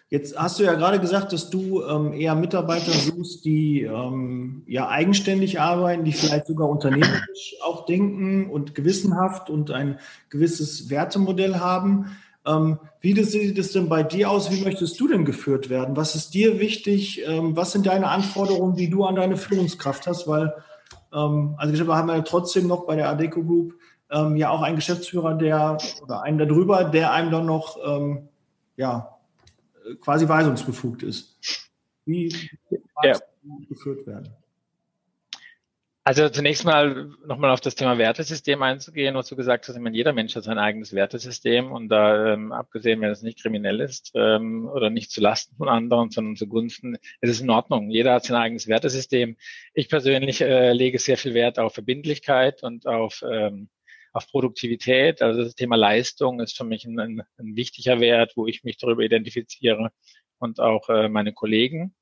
Jetzt 0.08 0.38
hast 0.38 0.60
du 0.60 0.62
ja 0.62 0.74
gerade 0.74 1.00
gesagt, 1.00 1.32
dass 1.32 1.50
du 1.50 1.82
ähm, 1.82 2.12
eher 2.12 2.36
Mitarbeiter 2.36 2.92
suchst, 2.92 3.44
die 3.44 3.82
ähm, 3.82 4.62
ja 4.68 4.88
eigenständig 4.88 5.60
arbeiten, 5.60 6.04
die 6.04 6.12
vielleicht 6.12 6.46
sogar 6.46 6.68
unternehmerisch 6.68 7.56
auch 7.64 7.86
denken 7.86 8.48
und 8.48 8.76
gewissenhaft 8.76 9.50
und 9.50 9.72
ein 9.72 9.98
gewisses 10.30 10.90
Wertemodell 10.90 11.56
haben. 11.56 12.16
Ähm, 12.46 12.78
wie 13.00 13.20
sieht 13.20 13.58
es 13.58 13.72
denn 13.72 13.88
bei 13.88 14.04
dir 14.04 14.30
aus? 14.30 14.52
Wie 14.52 14.62
möchtest 14.62 15.00
du 15.00 15.08
denn 15.08 15.24
geführt 15.24 15.70
werden? 15.70 15.96
Was 15.96 16.14
ist 16.14 16.34
dir 16.34 16.60
wichtig? 16.60 17.26
Ähm, 17.26 17.56
was 17.56 17.72
sind 17.72 17.86
deine 17.86 18.06
Anforderungen, 18.06 18.76
die 18.76 18.88
du 18.88 19.04
an 19.04 19.16
deine 19.16 19.36
Führungskraft 19.36 20.06
hast? 20.06 20.28
Weil 20.28 20.54
ähm, 21.12 21.56
also 21.58 21.84
wir 21.84 21.96
haben 21.96 22.10
ja 22.10 22.20
trotzdem 22.20 22.68
noch 22.68 22.86
bei 22.86 22.94
der 22.94 23.08
Adeco 23.08 23.42
Group 23.42 23.74
ähm, 24.12 24.36
ja 24.36 24.50
auch 24.50 24.62
einen 24.62 24.76
Geschäftsführer, 24.76 25.34
der 25.34 25.78
oder 26.00 26.22
einen 26.22 26.38
darüber, 26.38 26.84
der 26.84 27.10
einem 27.10 27.32
dann 27.32 27.46
noch 27.46 27.76
ja 28.76 29.15
quasi 30.00 30.28
weisungsbefugt 30.28 31.02
ist. 31.02 31.38
Wie 32.04 32.32
ja. 33.02 33.18
geführt 33.68 34.06
werden? 34.06 34.34
Also 36.08 36.28
zunächst 36.28 36.64
mal 36.64 37.10
nochmal 37.26 37.50
auf 37.50 37.60
das 37.60 37.74
Thema 37.74 37.98
Wertesystem 37.98 38.62
einzugehen, 38.62 39.16
was 39.16 39.26
du 39.26 39.34
gesagt 39.34 39.66
hast, 39.66 39.74
ich 39.74 39.82
meine, 39.82 39.96
jeder 39.96 40.12
Mensch 40.12 40.36
hat 40.36 40.44
sein 40.44 40.56
eigenes 40.56 40.92
Wertesystem 40.92 41.72
und 41.72 41.88
da 41.88 42.32
ähm, 42.32 42.52
abgesehen, 42.52 43.00
wenn 43.00 43.10
es 43.10 43.22
nicht 43.22 43.42
kriminell 43.42 43.80
ist 43.80 44.12
ähm, 44.14 44.68
oder 44.68 44.88
nicht 44.88 45.10
zu 45.10 45.20
Lasten 45.20 45.56
von 45.56 45.68
anderen, 45.68 46.12
sondern 46.12 46.36
zugunsten, 46.36 46.94
ist 47.20 47.30
es 47.30 47.40
in 47.40 47.50
Ordnung. 47.50 47.90
Jeder 47.90 48.14
hat 48.14 48.24
sein 48.24 48.36
eigenes 48.36 48.68
Wertesystem. 48.68 49.36
Ich 49.74 49.88
persönlich 49.88 50.42
äh, 50.42 50.72
lege 50.72 51.00
sehr 51.00 51.16
viel 51.16 51.34
Wert 51.34 51.58
auf 51.58 51.74
Verbindlichkeit 51.74 52.62
und 52.62 52.86
auf 52.86 53.24
ähm, 53.28 53.68
auf 54.16 54.26
Produktivität. 54.28 55.20
Also 55.20 55.44
das 55.44 55.54
Thema 55.54 55.76
Leistung 55.76 56.40
ist 56.40 56.56
für 56.56 56.64
mich 56.64 56.86
ein, 56.86 56.98
ein, 56.98 57.22
ein 57.36 57.54
wichtiger 57.54 58.00
Wert, 58.00 58.32
wo 58.34 58.46
ich 58.46 58.64
mich 58.64 58.78
darüber 58.78 59.02
identifiziere 59.02 59.90
und 60.38 60.58
auch 60.58 60.88
äh, 60.88 61.10
meine 61.10 61.34
Kollegen. 61.34 61.94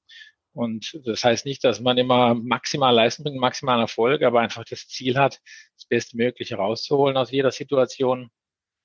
Und 0.53 1.01
das 1.05 1.25
heißt 1.25 1.45
nicht, 1.45 1.65
dass 1.65 1.81
man 1.81 1.99
immer 1.99 2.35
maximal 2.35 2.95
leisten 2.95 3.25
bringt, 3.25 3.41
maximal 3.41 3.81
Erfolg, 3.81 4.23
aber 4.23 4.41
einfach 4.41 4.65
das 4.65 4.87
Ziel 4.87 5.19
hat, 5.19 5.41
das 5.77 5.87
Bestmögliche 5.87 6.55
rauszuholen 6.55 7.17
aus 7.17 7.33
jeder 7.33 7.51
Situation. 7.51 8.31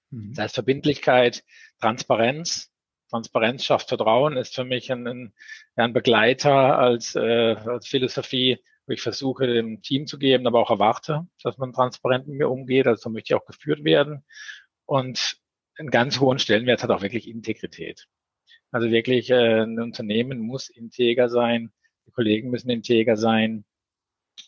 Mhm. 0.09 0.33
Das 0.33 0.45
heißt 0.45 0.55
Verbindlichkeit, 0.55 1.43
Transparenz. 1.79 2.71
Transparenz 3.11 3.63
schafft 3.63 3.89
Vertrauen, 3.89 4.37
ist 4.37 4.55
für 4.55 4.65
mich 4.65 4.91
ein, 4.91 5.33
ein, 5.75 5.93
Begleiter 5.93 6.79
als, 6.79 7.15
äh, 7.15 7.55
als 7.55 7.87
Philosophie, 7.87 8.57
ich 8.93 9.01
versuche, 9.01 9.47
dem 9.47 9.81
Team 9.81 10.07
zu 10.07 10.17
geben, 10.17 10.47
aber 10.47 10.59
auch 10.59 10.71
erwarte, 10.71 11.27
dass 11.43 11.57
man 11.57 11.73
transparent 11.73 12.27
mit 12.27 12.37
mir 12.37 12.49
umgeht. 12.49 12.87
Also 12.87 13.03
so 13.03 13.09
möchte 13.09 13.33
ich 13.33 13.39
auch 13.39 13.45
geführt 13.45 13.83
werden. 13.83 14.23
Und 14.85 15.37
einen 15.77 15.91
ganz 15.91 16.19
hohen 16.19 16.39
Stellenwert 16.39 16.83
hat 16.83 16.89
auch 16.89 17.01
wirklich 17.01 17.27
Integrität. 17.27 18.07
Also 18.71 18.91
wirklich, 18.91 19.29
äh, 19.29 19.63
ein 19.63 19.79
Unternehmen 19.79 20.39
muss 20.39 20.69
integer 20.69 21.29
sein, 21.29 21.71
die 22.05 22.11
Kollegen 22.11 22.49
müssen 22.49 22.69
integer 22.69 23.17
sein. 23.17 23.65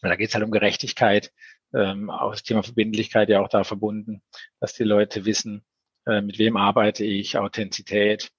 Da 0.01 0.15
geht 0.15 0.29
es 0.29 0.36
halt 0.36 0.43
um 0.43 0.51
Gerechtigkeit, 0.51 1.31
ähm, 1.74 2.10
auch 2.10 2.31
das 2.31 2.43
Thema 2.43 2.63
Verbindlichkeit 2.63 3.29
ja 3.29 3.41
auch 3.41 3.50
da 3.50 3.63
verbunden, 3.63 4.21
dass 4.60 4.74
die 4.74 4.83
Leute 4.83 5.25
wissen, 5.25 5.63
äh, 6.05 6.21
mit 6.21 6.38
wem 6.39 6.57
arbeite 6.57 7.03
ich, 7.05 7.38
Authentizität. 7.38 8.31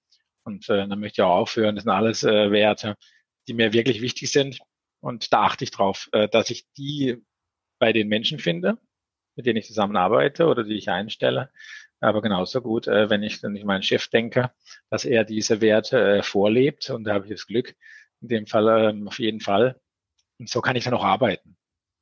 Und 0.43 0.69
äh, 0.69 0.87
dann 0.87 0.99
möchte 0.99 1.21
ich 1.21 1.25
auch 1.25 1.35
aufhören, 1.35 1.75
das 1.75 1.83
sind 1.83 1.93
alles 1.93 2.23
äh, 2.23 2.51
Werte, 2.51 2.95
die 3.47 3.53
mir 3.53 3.73
wirklich 3.73 4.01
wichtig 4.01 4.31
sind. 4.31 4.59
Und 5.03 5.33
da 5.33 5.43
achte 5.43 5.65
ich 5.65 5.71
drauf, 5.71 6.07
äh, 6.13 6.29
dass 6.29 6.49
ich 6.49 6.65
die 6.77 7.21
bei 7.77 7.91
den 7.91 8.07
Menschen 8.07 8.39
finde, 8.39 8.77
mit 9.35 9.45
denen 9.45 9.57
ich 9.57 9.67
zusammenarbeite 9.67 10.45
oder 10.45 10.63
die 10.63 10.77
ich 10.77 10.89
einstelle, 10.89 11.51
aber 11.99 12.21
genauso 12.21 12.61
gut, 12.61 12.87
äh, 12.87 13.09
wenn 13.09 13.21
ich 13.21 13.41
dann 13.41 13.51
nicht 13.51 13.65
meinen 13.65 13.83
Chef 13.83 14.07
denke, 14.07 14.51
dass 14.89 15.03
er 15.03 15.25
diese 15.25 15.59
Werte 15.59 16.19
äh, 16.19 16.23
vorlebt 16.23 16.89
und 16.89 17.03
da 17.03 17.15
habe 17.15 17.25
ich 17.25 17.31
das 17.31 17.47
Glück, 17.47 17.75
in 18.21 18.29
dem 18.29 18.47
Fall 18.47 18.91
ähm, 18.91 19.09
auf 19.09 19.19
jeden 19.19 19.41
Fall. 19.41 19.77
Und 20.39 20.47
so 20.47 20.61
kann 20.61 20.77
ich 20.77 20.85
dann 20.85 20.93
auch 20.93 21.03
arbeiten. 21.03 21.57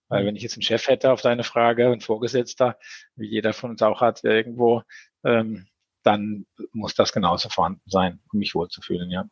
Weil 0.08 0.22
mhm. 0.22 0.27
wenn 0.27 0.36
ich 0.36 0.43
jetzt 0.43 0.53
einen 0.53 0.62
Chef 0.62 0.88
hätte 0.88 1.12
auf 1.12 1.24
deine 1.24 1.43
Frage, 1.43 1.89
und 1.89 2.03
Vorgesetzter, 2.03 2.77
wie 3.15 3.29
jeder 3.29 3.53
von 3.53 3.72
uns 3.72 3.81
auch 3.81 4.01
hat 4.01 4.24
irgendwo, 4.24 4.84
ähm, 5.24 5.65
dann 6.03 6.46
muss 6.72 6.93
das 6.93 7.13
genauso 7.13 7.50
vorhanden 7.50 7.89
sein, 7.89 8.20
um 8.31 8.38
mich 8.38 8.53
wohlzufühlen, 8.53 9.10
ja. 9.10 9.27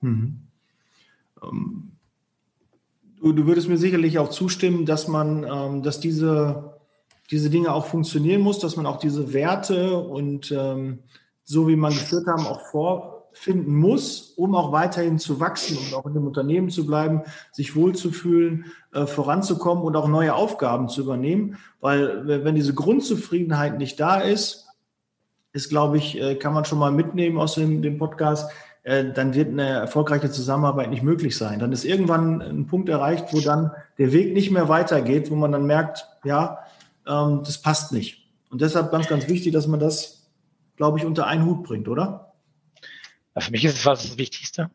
Mhm. 0.00 0.48
Um, 1.40 1.50
ähm, 1.50 1.95
du, 3.26 3.32
du 3.32 3.46
würdest 3.46 3.68
mir 3.68 3.78
sicherlich 3.78 4.18
auch 4.18 4.30
zustimmen, 4.30 4.86
dass 4.86 5.08
man, 5.08 5.44
ähm, 5.44 5.82
dass 5.82 6.00
diese 6.00 6.76
diese 7.30 7.50
Dinge 7.50 7.72
auch 7.72 7.86
funktionieren 7.86 8.40
muss, 8.40 8.58
dass 8.58 8.76
man 8.76 8.86
auch 8.86 8.98
diese 8.98 9.32
Werte 9.32 9.98
und 9.98 10.52
ähm, 10.52 11.00
so 11.44 11.68
wie 11.68 11.76
man 11.76 11.92
geführt 11.92 12.26
haben, 12.26 12.46
auch 12.46 12.60
vor, 12.70 13.28
finden 13.32 13.76
muss, 13.76 14.32
um 14.36 14.54
auch 14.54 14.72
weiterhin 14.72 15.18
zu 15.18 15.40
wachsen 15.40 15.76
und 15.76 15.94
auch 15.94 16.06
in 16.06 16.14
dem 16.14 16.26
Unternehmen 16.26 16.70
zu 16.70 16.86
bleiben, 16.86 17.22
sich 17.52 17.76
wohlzufühlen, 17.76 18.66
äh, 18.92 19.06
voranzukommen 19.06 19.84
und 19.84 19.94
auch 19.94 20.08
neue 20.08 20.34
Aufgaben 20.34 20.88
zu 20.88 21.02
übernehmen. 21.02 21.58
Weil 21.80 22.44
wenn 22.44 22.54
diese 22.54 22.74
Grundzufriedenheit 22.74 23.78
nicht 23.78 24.00
da 24.00 24.20
ist, 24.20 24.68
ist, 25.52 25.68
glaube 25.68 25.98
ich, 25.98 26.20
äh, 26.20 26.36
kann 26.36 26.54
man 26.54 26.64
schon 26.64 26.78
mal 26.78 26.92
mitnehmen 26.92 27.38
aus 27.38 27.54
dem, 27.56 27.82
dem 27.82 27.98
Podcast, 27.98 28.50
dann 28.86 29.34
wird 29.34 29.48
eine 29.48 29.64
erfolgreiche 29.64 30.30
Zusammenarbeit 30.30 30.90
nicht 30.90 31.02
möglich 31.02 31.36
sein. 31.36 31.58
Dann 31.58 31.72
ist 31.72 31.84
irgendwann 31.84 32.40
ein 32.40 32.66
Punkt 32.68 32.88
erreicht, 32.88 33.32
wo 33.32 33.40
dann 33.40 33.72
der 33.98 34.12
Weg 34.12 34.32
nicht 34.32 34.52
mehr 34.52 34.68
weitergeht, 34.68 35.28
wo 35.28 35.34
man 35.34 35.50
dann 35.50 35.66
merkt, 35.66 36.06
ja, 36.22 36.60
ähm, 37.04 37.42
das 37.44 37.60
passt 37.60 37.92
nicht. 37.92 38.30
Und 38.48 38.60
deshalb 38.60 38.92
ganz, 38.92 39.08
ganz 39.08 39.28
wichtig, 39.28 39.52
dass 39.52 39.66
man 39.66 39.80
das, 39.80 40.30
glaube 40.76 40.98
ich, 40.98 41.04
unter 41.04 41.26
einen 41.26 41.44
Hut 41.46 41.64
bringt, 41.64 41.88
oder? 41.88 42.34
Für 43.36 43.50
mich 43.50 43.64
ist 43.64 43.74
es 43.74 43.82
fast 43.82 44.04
das 44.04 44.18
Wichtigste, 44.18 44.70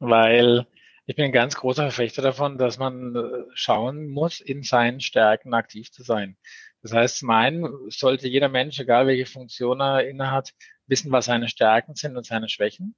weil 0.00 0.66
ich 1.06 1.16
bin 1.16 1.24
ein 1.24 1.32
ganz 1.32 1.56
großer 1.56 1.84
Verfechter 1.84 2.20
davon, 2.20 2.58
dass 2.58 2.76
man 2.76 3.16
äh, 3.16 3.20
schauen 3.54 4.08
muss, 4.08 4.40
in 4.40 4.64
seinen 4.64 5.00
Stärken 5.00 5.54
aktiv 5.54 5.90
zu 5.90 6.02
sein. 6.02 6.36
Das 6.82 6.92
heißt, 6.92 7.18
zum 7.20 7.30
einen 7.30 7.66
sollte 7.88 8.28
jeder 8.28 8.50
Mensch, 8.50 8.78
egal 8.78 9.06
welche 9.06 9.24
Funktion 9.24 9.80
er 9.80 10.06
innehat, 10.06 10.52
wissen, 10.86 11.10
was 11.10 11.24
seine 11.24 11.48
Stärken 11.48 11.94
sind 11.94 12.18
und 12.18 12.26
seine 12.26 12.50
Schwächen 12.50 12.94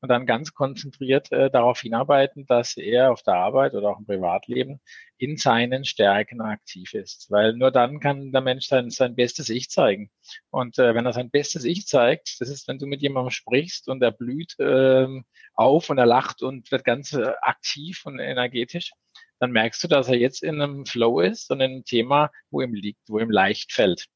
und 0.00 0.08
dann 0.08 0.26
ganz 0.26 0.54
konzentriert 0.54 1.32
äh, 1.32 1.50
darauf 1.50 1.80
hinarbeiten, 1.80 2.46
dass 2.46 2.76
er 2.76 3.10
auf 3.12 3.22
der 3.22 3.34
Arbeit 3.34 3.74
oder 3.74 3.90
auch 3.90 3.98
im 3.98 4.06
Privatleben 4.06 4.80
in 5.16 5.36
seinen 5.36 5.84
Stärken 5.84 6.40
aktiv 6.40 6.94
ist. 6.94 7.30
Weil 7.30 7.54
nur 7.54 7.70
dann 7.70 7.98
kann 8.00 8.30
der 8.30 8.40
Mensch 8.40 8.68
sein, 8.68 8.90
sein 8.90 9.16
bestes 9.16 9.48
Ich 9.48 9.70
zeigen. 9.70 10.10
Und 10.50 10.78
äh, 10.78 10.94
wenn 10.94 11.06
er 11.06 11.12
sein 11.12 11.30
bestes 11.30 11.64
Ich 11.64 11.86
zeigt, 11.86 12.40
das 12.40 12.48
ist, 12.48 12.68
wenn 12.68 12.78
du 12.78 12.86
mit 12.86 13.02
jemandem 13.02 13.30
sprichst 13.30 13.88
und 13.88 14.02
er 14.02 14.12
blüht 14.12 14.54
ähm, 14.60 15.24
auf 15.54 15.90
und 15.90 15.98
er 15.98 16.06
lacht 16.06 16.42
und 16.42 16.70
wird 16.70 16.84
ganz 16.84 17.12
äh, 17.12 17.32
aktiv 17.42 18.02
und 18.04 18.20
energetisch, 18.20 18.92
dann 19.40 19.52
merkst 19.52 19.82
du, 19.82 19.88
dass 19.88 20.08
er 20.08 20.16
jetzt 20.16 20.42
in 20.42 20.60
einem 20.60 20.86
Flow 20.86 21.20
ist 21.20 21.50
und 21.50 21.60
in 21.60 21.72
einem 21.72 21.84
Thema, 21.84 22.30
wo 22.50 22.60
ihm 22.60 22.74
liegt, 22.74 23.00
wo 23.08 23.18
ihm 23.18 23.30
leicht 23.30 23.72
fällt. 23.72 24.06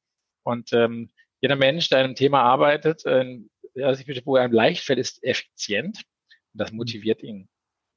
Und 0.44 0.72
ähm, 0.72 1.10
jeder 1.40 1.56
Mensch, 1.56 1.88
der 1.88 1.98
an 1.98 2.04
einem 2.04 2.14
Thema 2.14 2.42
arbeitet, 2.42 3.02
äh, 3.75 4.23
wo 4.25 4.37
er 4.37 4.45
einem 4.45 4.52
leicht 4.52 4.85
fällt, 4.85 4.99
ist 4.99 5.23
effizient. 5.23 6.02
Das 6.52 6.73
motiviert 6.73 7.23
ihn. 7.23 7.49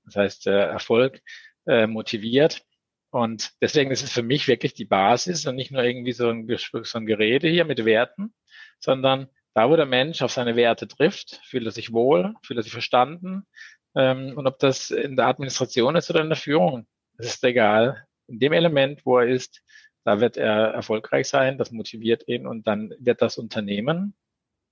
Das 0.05 0.15
heißt, 0.15 0.47
äh, 0.47 0.51
Erfolg 0.51 1.21
äh, 1.67 1.87
motiviert. 1.87 2.61
Und 3.09 3.53
deswegen 3.61 3.91
ist 3.91 4.03
es 4.03 4.11
für 4.11 4.23
mich 4.23 4.47
wirklich 4.47 4.73
die 4.73 4.85
Basis 4.85 5.45
und 5.47 5.55
nicht 5.55 5.71
nur 5.71 5.83
irgendwie 5.83 6.11
so 6.11 6.29
ein, 6.29 6.47
so 6.83 6.97
ein 6.97 7.05
Gerede 7.05 7.47
hier 7.47 7.65
mit 7.65 7.83
Werten, 7.85 8.33
sondern 8.79 9.29
da, 9.53 9.69
wo 9.69 9.75
der 9.77 9.85
Mensch 9.85 10.21
auf 10.21 10.31
seine 10.31 10.57
Werte 10.57 10.87
trifft, 10.87 11.39
fühlt 11.45 11.65
er 11.65 11.71
sich 11.71 11.93
wohl, 11.93 12.33
fühlt 12.43 12.59
er 12.59 12.63
sich 12.63 12.73
verstanden. 12.73 13.47
Ähm, 13.95 14.33
und 14.35 14.47
ob 14.47 14.59
das 14.59 14.91
in 14.91 15.15
der 15.15 15.27
Administration 15.27 15.95
ist 15.95 16.09
oder 16.09 16.21
in 16.21 16.29
der 16.29 16.37
Führung, 16.37 16.87
das 17.17 17.27
ist 17.27 17.43
egal. 17.43 18.05
In 18.27 18.39
dem 18.39 18.51
Element, 18.51 19.05
wo 19.05 19.17
er 19.17 19.27
ist, 19.27 19.61
da 20.03 20.19
wird 20.19 20.35
er 20.35 20.73
erfolgreich 20.73 21.29
sein, 21.29 21.57
das 21.57 21.71
motiviert 21.71 22.27
ihn 22.27 22.45
und 22.45 22.67
dann 22.67 22.93
wird 22.99 23.21
das 23.21 23.37
Unternehmen 23.37 24.13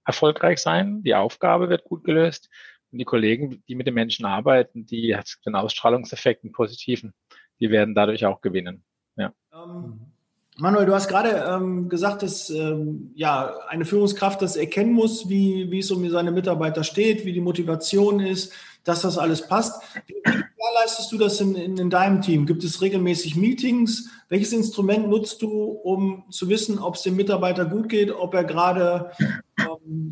erfolgreich 0.05 0.59
sein, 0.59 1.03
die 1.03 1.15
Aufgabe 1.15 1.69
wird 1.69 1.83
gut 1.83 2.03
gelöst 2.03 2.49
und 2.91 2.99
die 2.99 3.05
Kollegen, 3.05 3.63
die 3.67 3.75
mit 3.75 3.87
den 3.87 3.93
Menschen 3.93 4.25
arbeiten, 4.25 4.85
die 4.85 5.15
hat 5.15 5.35
den 5.45 5.55
Ausstrahlungseffekt, 5.55 6.49
positiven, 6.51 7.13
die 7.59 7.69
werden 7.69 7.95
dadurch 7.95 8.25
auch 8.25 8.41
gewinnen. 8.41 8.83
Ja. 9.15 9.33
Ähm, 9.53 9.99
Manuel, 10.57 10.85
du 10.85 10.93
hast 10.93 11.07
gerade 11.07 11.45
ähm, 11.49 11.89
gesagt, 11.89 12.21
dass 12.21 12.49
ähm, 12.49 13.11
ja 13.15 13.55
eine 13.69 13.85
Führungskraft 13.85 14.41
das 14.41 14.55
erkennen 14.55 14.93
muss, 14.93 15.27
wie, 15.27 15.71
wie 15.71 15.79
es 15.79 15.89
um 15.89 16.07
seine 16.09 16.31
Mitarbeiter 16.31 16.83
steht, 16.83 17.25
wie 17.25 17.33
die 17.33 17.41
Motivation 17.41 18.19
ist, 18.19 18.53
dass 18.83 19.01
das 19.01 19.17
alles 19.17 19.47
passt. 19.47 19.81
Wie, 20.05 20.13
leistest 20.83 21.11
du 21.11 21.17
das 21.17 21.39
in, 21.39 21.55
in, 21.55 21.77
in, 21.77 21.89
deinem 21.89 22.21
Team? 22.21 22.45
Gibt 22.45 22.63
es 22.63 22.81
regelmäßig 22.81 23.35
Meetings? 23.35 24.09
Welches 24.29 24.53
Instrument 24.53 25.07
nutzt 25.07 25.41
du, 25.41 25.49
um 25.49 26.23
zu 26.29 26.49
wissen, 26.49 26.79
ob 26.79 26.95
es 26.95 27.03
dem 27.03 27.15
Mitarbeiter 27.15 27.65
gut 27.65 27.89
geht, 27.89 28.11
ob 28.11 28.33
er 28.33 28.43
gerade 28.43 29.11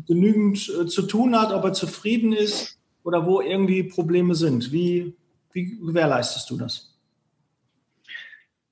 genügend 0.06 0.68
äh, 0.68 0.86
zu 0.86 1.02
tun 1.02 1.38
hat, 1.38 1.52
ob 1.52 1.64
er 1.64 1.72
zufrieden 1.72 2.32
ist 2.32 2.78
oder 3.04 3.26
wo 3.26 3.40
irgendwie 3.40 3.82
Probleme 3.82 4.34
sind? 4.34 4.72
Wie, 4.72 5.14
wie 5.52 5.78
gewährleistest 5.78 6.48
du 6.50 6.56
das? 6.56 6.98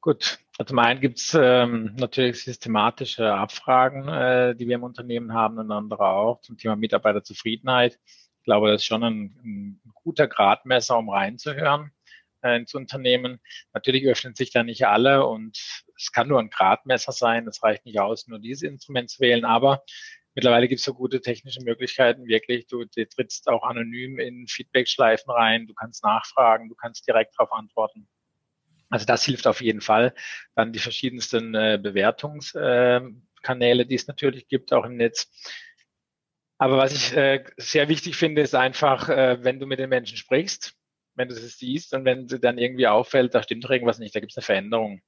Gut, 0.00 0.38
also 0.58 0.68
zum 0.68 0.78
einen 0.78 1.00
gibt 1.00 1.18
es 1.18 1.36
ähm, 1.38 1.94
natürlich 1.96 2.42
systematische 2.42 3.32
Abfragen, 3.32 4.08
äh, 4.08 4.54
die 4.54 4.66
wir 4.66 4.76
im 4.76 4.82
Unternehmen 4.82 5.34
haben 5.34 5.58
und 5.58 5.70
andere 5.70 6.06
auch 6.06 6.40
zum 6.40 6.56
Thema 6.56 6.76
Mitarbeiterzufriedenheit. 6.76 7.98
Ich 8.38 8.44
glaube, 8.44 8.70
das 8.70 8.80
ist 8.80 8.86
schon 8.86 9.04
ein, 9.04 9.36
ein 9.44 9.80
guter 9.94 10.26
Gradmesser, 10.26 10.96
um 10.96 11.10
reinzuhören 11.10 11.92
äh, 12.42 12.56
ins 12.56 12.74
Unternehmen. 12.74 13.40
Natürlich 13.72 14.06
öffnen 14.06 14.34
sich 14.34 14.50
da 14.50 14.62
nicht 14.62 14.86
alle 14.86 15.26
und 15.26 15.84
es 15.96 16.12
kann 16.12 16.28
nur 16.28 16.40
ein 16.40 16.50
Gradmesser 16.50 17.12
sein. 17.12 17.46
Es 17.46 17.62
reicht 17.62 17.84
nicht 17.84 18.00
aus, 18.00 18.26
nur 18.26 18.38
dieses 18.38 18.62
Instrument 18.62 19.10
zu 19.10 19.20
wählen. 19.20 19.44
Aber 19.44 19.82
mittlerweile 20.34 20.68
gibt 20.68 20.80
es 20.80 20.84
so 20.84 20.94
gute 20.94 21.20
technische 21.20 21.62
Möglichkeiten. 21.62 22.26
Wirklich, 22.26 22.66
du, 22.66 22.84
du 22.84 23.08
trittst 23.08 23.48
auch 23.48 23.62
anonym 23.62 24.18
in 24.18 24.46
Feedback-Schleifen 24.46 25.30
rein. 25.30 25.66
Du 25.66 25.74
kannst 25.74 26.04
nachfragen, 26.04 26.68
du 26.68 26.74
kannst 26.74 27.06
direkt 27.06 27.34
darauf 27.38 27.52
antworten. 27.52 28.08
Also 28.88 29.06
das 29.06 29.24
hilft 29.24 29.46
auf 29.46 29.62
jeden 29.62 29.80
Fall. 29.80 30.14
Dann 30.54 30.72
die 30.72 30.80
verschiedensten 30.80 31.54
äh, 31.54 31.78
Bewertungskanäle, 31.80 33.86
die 33.86 33.94
es 33.94 34.08
natürlich 34.08 34.48
gibt, 34.48 34.72
auch 34.72 34.84
im 34.84 34.96
Netz. 34.96 35.30
Aber 36.58 36.76
was 36.76 36.92
ich 36.92 37.16
äh, 37.16 37.44
sehr 37.56 37.88
wichtig 37.88 38.16
finde, 38.16 38.42
ist 38.42 38.54
einfach, 38.54 39.08
äh, 39.08 39.42
wenn 39.42 39.60
du 39.60 39.66
mit 39.66 39.78
den 39.78 39.88
Menschen 39.88 40.18
sprichst, 40.18 40.74
wenn 41.14 41.28
du 41.28 41.34
es 41.34 41.56
siehst 41.56 41.94
und 41.94 42.04
wenn 42.04 42.26
dir 42.26 42.38
dann 42.38 42.58
irgendwie 42.58 42.86
auffällt, 42.86 43.34
da 43.34 43.42
stimmt 43.42 43.64
irgendwas 43.64 43.98
nicht, 43.98 44.14
da 44.14 44.20
gibt 44.20 44.32
es 44.32 44.38
eine 44.38 44.44
Veränderung. 44.44 45.00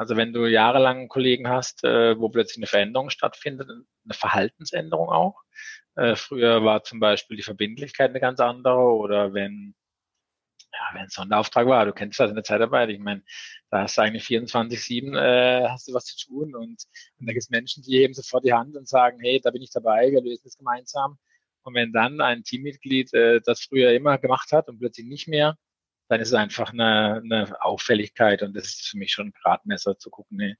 Also 0.00 0.16
wenn 0.16 0.32
du 0.32 0.46
jahrelang 0.46 1.08
Kollegen 1.08 1.50
hast, 1.50 1.84
äh, 1.84 2.18
wo 2.18 2.30
plötzlich 2.30 2.56
eine 2.56 2.66
Veränderung 2.66 3.10
stattfindet, 3.10 3.68
eine 3.68 4.14
Verhaltensänderung 4.14 5.10
auch. 5.10 5.42
Äh, 5.94 6.16
früher 6.16 6.64
war 6.64 6.82
zum 6.84 7.00
Beispiel 7.00 7.36
die 7.36 7.42
Verbindlichkeit 7.42 8.08
eine 8.08 8.20
ganz 8.20 8.40
andere 8.40 8.78
oder 8.78 9.34
wenn 9.34 9.74
ja, 10.72 10.94
wenn 10.94 11.04
es 11.04 11.12
Sonderauftrag 11.12 11.66
war, 11.66 11.84
du 11.84 11.92
kennst 11.92 12.18
das 12.18 12.30
in 12.30 12.34
der 12.34 12.44
Zeitarbeit, 12.44 12.88
ich 12.88 12.98
meine, 12.98 13.22
da 13.70 13.82
hast 13.82 13.98
du 13.98 14.00
eigentlich 14.00 14.24
24-7 14.24 15.18
äh, 15.18 15.68
hast 15.68 15.86
du 15.86 15.92
was 15.92 16.06
zu 16.06 16.28
tun 16.28 16.54
und, 16.54 16.82
und 17.18 17.26
da 17.26 17.32
gibt 17.34 17.42
es 17.42 17.50
Menschen, 17.50 17.82
die 17.82 17.98
heben 17.98 18.14
sofort 18.14 18.46
die 18.46 18.54
Hand 18.54 18.76
und 18.76 18.88
sagen, 18.88 19.18
hey, 19.20 19.38
da 19.42 19.50
bin 19.50 19.60
ich 19.60 19.70
dabei, 19.70 20.10
wir 20.10 20.22
lösen 20.22 20.44
das 20.44 20.56
gemeinsam. 20.56 21.18
Und 21.62 21.74
wenn 21.74 21.92
dann 21.92 22.22
ein 22.22 22.42
Teammitglied 22.42 23.12
äh, 23.12 23.42
das 23.44 23.60
früher 23.60 23.92
immer 23.92 24.16
gemacht 24.16 24.50
hat 24.52 24.70
und 24.70 24.78
plötzlich 24.78 25.06
nicht 25.06 25.28
mehr, 25.28 25.58
dann 26.10 26.20
ist 26.20 26.28
es 26.28 26.34
einfach 26.34 26.72
eine, 26.72 27.22
eine 27.24 27.64
Auffälligkeit 27.64 28.42
und 28.42 28.54
das 28.54 28.66
ist 28.66 28.88
für 28.88 28.98
mich 28.98 29.12
schon 29.12 29.28
ein 29.28 29.32
Gradmesser 29.32 29.98
zu 29.98 30.10
gucken, 30.10 30.36
nee, 30.38 30.56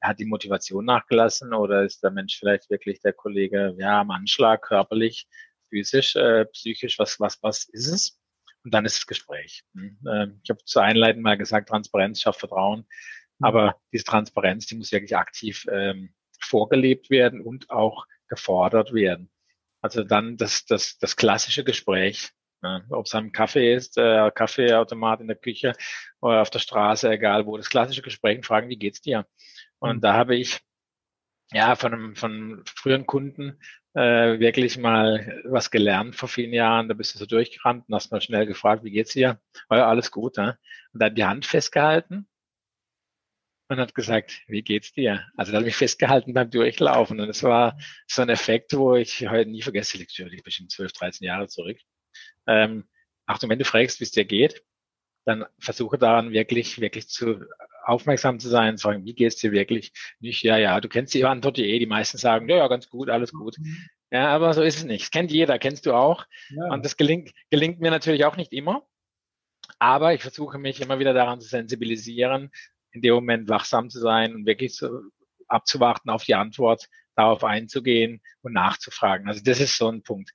hat 0.00 0.18
die 0.18 0.26
Motivation 0.26 0.84
nachgelassen 0.84 1.54
oder 1.54 1.84
ist 1.84 2.02
der 2.02 2.10
Mensch 2.10 2.38
vielleicht 2.38 2.68
wirklich 2.70 3.00
der 3.00 3.12
Kollege, 3.12 3.74
ja, 3.78 4.00
am 4.00 4.10
Anschlag, 4.10 4.62
körperlich, 4.62 5.26
physisch, 5.70 6.16
äh, 6.16 6.44
psychisch, 6.46 6.98
was, 6.98 7.20
was, 7.20 7.42
was 7.42 7.64
ist 7.64 7.88
es? 7.88 8.18
und 8.64 8.72
dann 8.72 8.84
ist 8.84 8.96
das 8.96 9.06
Gespräch. 9.06 9.62
Hm, 9.74 9.98
ähm, 10.10 10.40
ich 10.42 10.50
habe 10.50 10.64
zu 10.64 10.80
einleiten 10.80 11.22
mal 11.22 11.36
gesagt, 11.36 11.68
Transparenz 11.68 12.20
schafft 12.20 12.40
Vertrauen. 12.40 12.86
Mhm. 13.38 13.46
Aber 13.46 13.80
diese 13.92 14.04
Transparenz, 14.04 14.66
die 14.66 14.76
muss 14.76 14.92
wirklich 14.92 15.16
aktiv 15.16 15.66
ähm, 15.70 16.14
vorgelebt 16.40 17.10
werden 17.10 17.40
und 17.40 17.70
auch 17.70 18.06
gefordert 18.28 18.92
werden. 18.92 19.30
Also 19.80 20.02
dann 20.02 20.36
das, 20.38 20.64
das, 20.64 20.98
das 20.98 21.16
klassische 21.16 21.62
Gespräch, 21.62 22.32
ja, 22.64 22.82
ob 22.90 23.06
es 23.06 23.14
am 23.14 23.32
Kaffee 23.32 23.74
ist, 23.74 23.98
äh, 23.98 24.30
Kaffeeautomat 24.34 25.20
in 25.20 25.28
der 25.28 25.36
Küche 25.36 25.72
oder 26.20 26.42
auf 26.42 26.50
der 26.50 26.58
Straße, 26.58 27.10
egal 27.10 27.46
wo, 27.46 27.56
das 27.56 27.68
klassische 27.70 28.02
Gespräch 28.02 28.44
fragen, 28.44 28.68
wie 28.68 28.78
geht's 28.78 29.00
dir? 29.00 29.26
Und 29.78 29.96
mhm. 29.96 30.00
da 30.00 30.14
habe 30.14 30.36
ich 30.36 30.60
ja 31.52 31.76
von 31.76 31.92
einem, 31.92 32.16
von 32.16 32.62
früheren 32.66 33.06
Kunden 33.06 33.60
äh, 33.94 34.40
wirklich 34.40 34.78
mal 34.78 35.42
was 35.44 35.70
gelernt 35.70 36.16
vor 36.16 36.28
vielen 36.28 36.52
Jahren. 36.52 36.88
Da 36.88 36.94
bist 36.94 37.14
du 37.14 37.18
so 37.18 37.26
durchgerannt 37.26 37.84
und 37.88 37.94
hast 37.94 38.10
mal 38.10 38.20
schnell 38.20 38.46
gefragt, 38.46 38.84
wie 38.84 38.90
geht's 38.90 39.12
dir? 39.12 39.40
War 39.68 39.78
ja 39.78 39.88
alles 39.88 40.10
gut, 40.10 40.36
ne? 40.36 40.58
Und 40.92 41.02
dann 41.02 41.14
die 41.14 41.24
Hand 41.24 41.46
festgehalten 41.46 42.26
und 43.68 43.78
hat 43.78 43.94
gesagt, 43.94 44.42
wie 44.46 44.62
geht's 44.62 44.92
dir? 44.92 45.24
Also 45.36 45.52
da 45.52 45.58
hat 45.58 45.64
mich 45.64 45.76
festgehalten 45.76 46.34
beim 46.34 46.50
Durchlaufen. 46.50 47.20
Und 47.20 47.28
es 47.28 47.42
war 47.42 47.78
so 48.06 48.22
ein 48.22 48.28
Effekt, 48.28 48.74
wo 48.74 48.94
ich 48.94 49.28
heute 49.28 49.50
nie 49.50 49.62
vergesse, 49.62 49.98
liegt 49.98 50.44
bestimmt 50.44 50.72
12, 50.72 50.92
13 50.92 51.26
Jahre 51.26 51.48
zurück. 51.48 51.78
Ähm, 52.46 52.84
Achtung, 53.26 53.50
wenn 53.50 53.58
du 53.58 53.64
fragst, 53.64 54.00
wie 54.00 54.04
es 54.04 54.10
dir 54.10 54.24
geht, 54.24 54.62
dann 55.24 55.46
versuche 55.58 55.98
daran 55.98 56.32
wirklich, 56.32 56.80
wirklich 56.80 57.08
zu 57.08 57.40
aufmerksam 57.84 58.40
zu 58.40 58.48
sein, 58.48 58.76
zu 58.76 58.84
sagen, 58.84 59.04
wie 59.04 59.14
geht's 59.14 59.36
dir 59.36 59.52
wirklich? 59.52 59.92
Nicht, 60.20 60.42
ja, 60.42 60.56
ja, 60.56 60.80
du 60.80 60.88
kennst 60.88 61.14
die 61.14 61.24
Antwort 61.24 61.58
eh, 61.58 61.78
die 61.78 61.86
meisten 61.86 62.18
sagen, 62.18 62.48
ja, 62.48 62.56
ja, 62.56 62.68
ganz 62.68 62.88
gut, 62.88 63.10
alles 63.10 63.32
gut. 63.32 63.56
Mhm. 63.58 63.88
Ja, 64.10 64.28
aber 64.28 64.54
so 64.54 64.62
ist 64.62 64.76
es 64.78 64.84
nicht. 64.84 65.04
Das 65.04 65.10
kennt 65.10 65.30
jeder, 65.30 65.58
kennst 65.58 65.86
du 65.86 65.92
auch. 65.92 66.26
Ja. 66.50 66.72
Und 66.72 66.84
das 66.84 66.96
gelingt, 66.96 67.32
gelingt 67.50 67.80
mir 67.80 67.90
natürlich 67.90 68.24
auch 68.24 68.36
nicht 68.36 68.52
immer. 68.52 68.86
Aber 69.78 70.14
ich 70.14 70.22
versuche 70.22 70.58
mich 70.58 70.80
immer 70.80 70.98
wieder 70.98 71.14
daran 71.14 71.40
zu 71.40 71.48
sensibilisieren, 71.48 72.50
in 72.92 73.02
dem 73.02 73.14
Moment 73.14 73.48
wachsam 73.48 73.90
zu 73.90 73.98
sein 73.98 74.34
und 74.34 74.46
wirklich 74.46 74.74
zu, 74.74 75.10
abzuwarten 75.48 76.10
auf 76.10 76.24
die 76.24 76.34
Antwort, 76.34 76.88
darauf 77.16 77.44
einzugehen 77.44 78.20
und 78.42 78.52
nachzufragen. 78.52 79.28
Also 79.28 79.40
das 79.42 79.60
ist 79.60 79.76
so 79.76 79.88
ein 79.88 80.02
Punkt. 80.02 80.32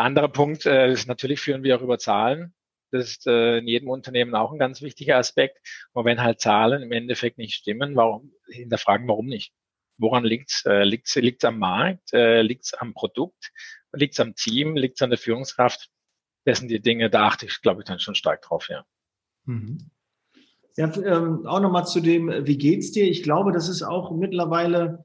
Der 0.00 0.06
andere 0.06 0.30
Punkt 0.30 0.64
äh, 0.64 0.90
ist 0.90 1.08
natürlich 1.08 1.40
führen 1.40 1.62
wir 1.62 1.76
auch 1.76 1.82
über 1.82 1.98
Zahlen. 1.98 2.54
Das 2.90 3.06
ist 3.06 3.26
äh, 3.26 3.58
in 3.58 3.68
jedem 3.68 3.90
Unternehmen 3.90 4.34
auch 4.34 4.50
ein 4.50 4.58
ganz 4.58 4.80
wichtiger 4.80 5.18
Aspekt. 5.18 5.58
Aber 5.92 6.06
wenn 6.06 6.22
halt 6.22 6.40
Zahlen 6.40 6.82
im 6.82 6.90
Endeffekt 6.90 7.36
nicht 7.36 7.52
stimmen, 7.52 7.96
warum 7.96 8.32
hinterfragen, 8.48 9.06
warum 9.08 9.26
nicht? 9.26 9.52
Woran 9.98 10.24
liegt's? 10.24 10.64
Äh, 10.64 10.84
liegt's, 10.84 11.16
liegt's 11.16 11.44
am 11.44 11.58
Markt? 11.58 12.14
Äh, 12.14 12.40
liegt's 12.40 12.72
am 12.72 12.94
Produkt? 12.94 13.52
Liegt's 13.92 14.18
am 14.20 14.34
Team? 14.34 14.74
Liegt's 14.74 15.02
an 15.02 15.10
der 15.10 15.18
Führungskraft? 15.18 15.90
Das 16.46 16.60
sind 16.60 16.70
die 16.70 16.80
Dinge, 16.80 17.10
da 17.10 17.26
achte 17.26 17.44
ich, 17.44 17.60
glaube 17.60 17.82
ich, 17.82 17.86
dann 17.86 18.00
schon 18.00 18.14
stark 18.14 18.40
drauf, 18.40 18.70
ja. 18.70 18.86
Mhm. 19.44 19.90
Ja, 20.78 20.90
ähm, 20.96 21.46
auch 21.46 21.60
nochmal 21.60 21.86
zu 21.86 22.00
dem, 22.00 22.46
wie 22.46 22.56
geht's 22.56 22.90
dir? 22.92 23.04
Ich 23.04 23.22
glaube, 23.22 23.52
das 23.52 23.68
ist 23.68 23.82
auch 23.82 24.12
mittlerweile 24.12 25.04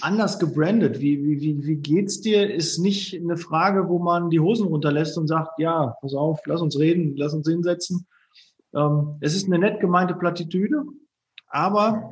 anders 0.00 0.38
gebrandet. 0.38 1.00
Wie, 1.00 1.22
wie, 1.22 1.40
wie, 1.40 1.66
wie 1.66 1.76
geht's 1.76 2.20
dir? 2.20 2.52
Ist 2.52 2.78
nicht 2.78 3.14
eine 3.14 3.36
Frage, 3.36 3.88
wo 3.88 3.98
man 3.98 4.30
die 4.30 4.40
Hosen 4.40 4.66
runterlässt 4.66 5.18
und 5.18 5.28
sagt, 5.28 5.58
ja, 5.58 5.94
pass 6.00 6.14
auf, 6.14 6.40
lass 6.46 6.62
uns 6.62 6.78
reden, 6.78 7.16
lass 7.16 7.34
uns 7.34 7.48
hinsetzen. 7.48 8.06
Ähm, 8.74 9.16
es 9.20 9.34
ist 9.34 9.46
eine 9.46 9.58
nett 9.58 9.80
gemeinte 9.80 10.14
Plattitüde, 10.14 10.82
aber 11.48 12.10